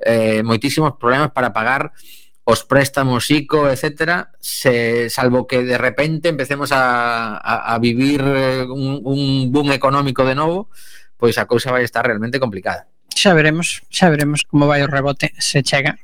[0.04, 1.96] eh, moitísimos problemas para pagar
[2.44, 8.68] os préstamos ICO, etcétera, se, salvo que de repente empecemos a, a, a vivir eh,
[8.68, 10.68] un, un boom económico de novo,
[11.16, 15.32] pois a cousa vai estar realmente complicada xa veremos, xa veremos como vai o rebote
[15.40, 15.96] se chega.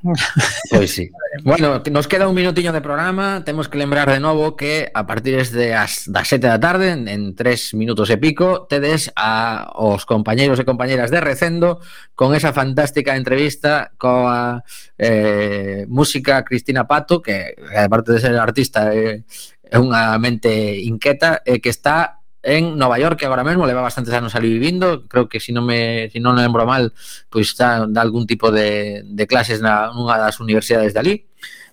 [0.73, 1.13] Pois sí.
[1.45, 5.37] bueno, nos queda un minutiño de programa, temos que lembrar de novo que a partir
[5.37, 10.57] de as das 7 da tarde, en 3 minutos e pico, tedes a os compañeiros
[10.57, 11.85] e compañeras de Recendo
[12.17, 14.65] con esa fantástica entrevista coa
[14.97, 19.21] eh, música Cristina Pato, que aparte de ser artista é,
[19.69, 24.13] é unha mente inquieta, e que está en Nova York, que agora mesmo leva bastantes
[24.15, 26.91] anos ali vivindo, creo que se si non me si non lembro mal,
[27.31, 31.31] pois está dá algún tipo de, de clases na nunha das universidades dali.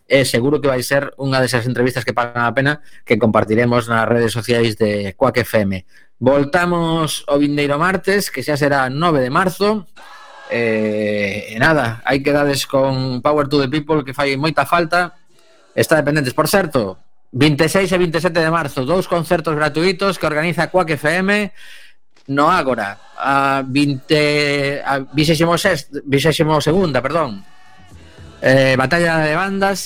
[0.09, 3.89] E eh, seguro que vai ser unha desas entrevistas que pagan a pena que compartiremos
[3.89, 5.85] nas redes sociais de Quack FM.
[6.21, 9.85] Voltamos o vindeiro martes, que xa será 9 de marzo.
[10.49, 15.17] Eh, e nada, hai quedades con Power to the People que fai moita falta.
[15.77, 16.97] Está dependentes, por certo,
[17.31, 21.53] 26 e 27 de marzo, dous concertos gratuitos que organiza Quack FM
[22.29, 27.45] no Ágora, a 20 a 26 segunda, perdón.
[28.41, 29.77] Eh, batalla de bandas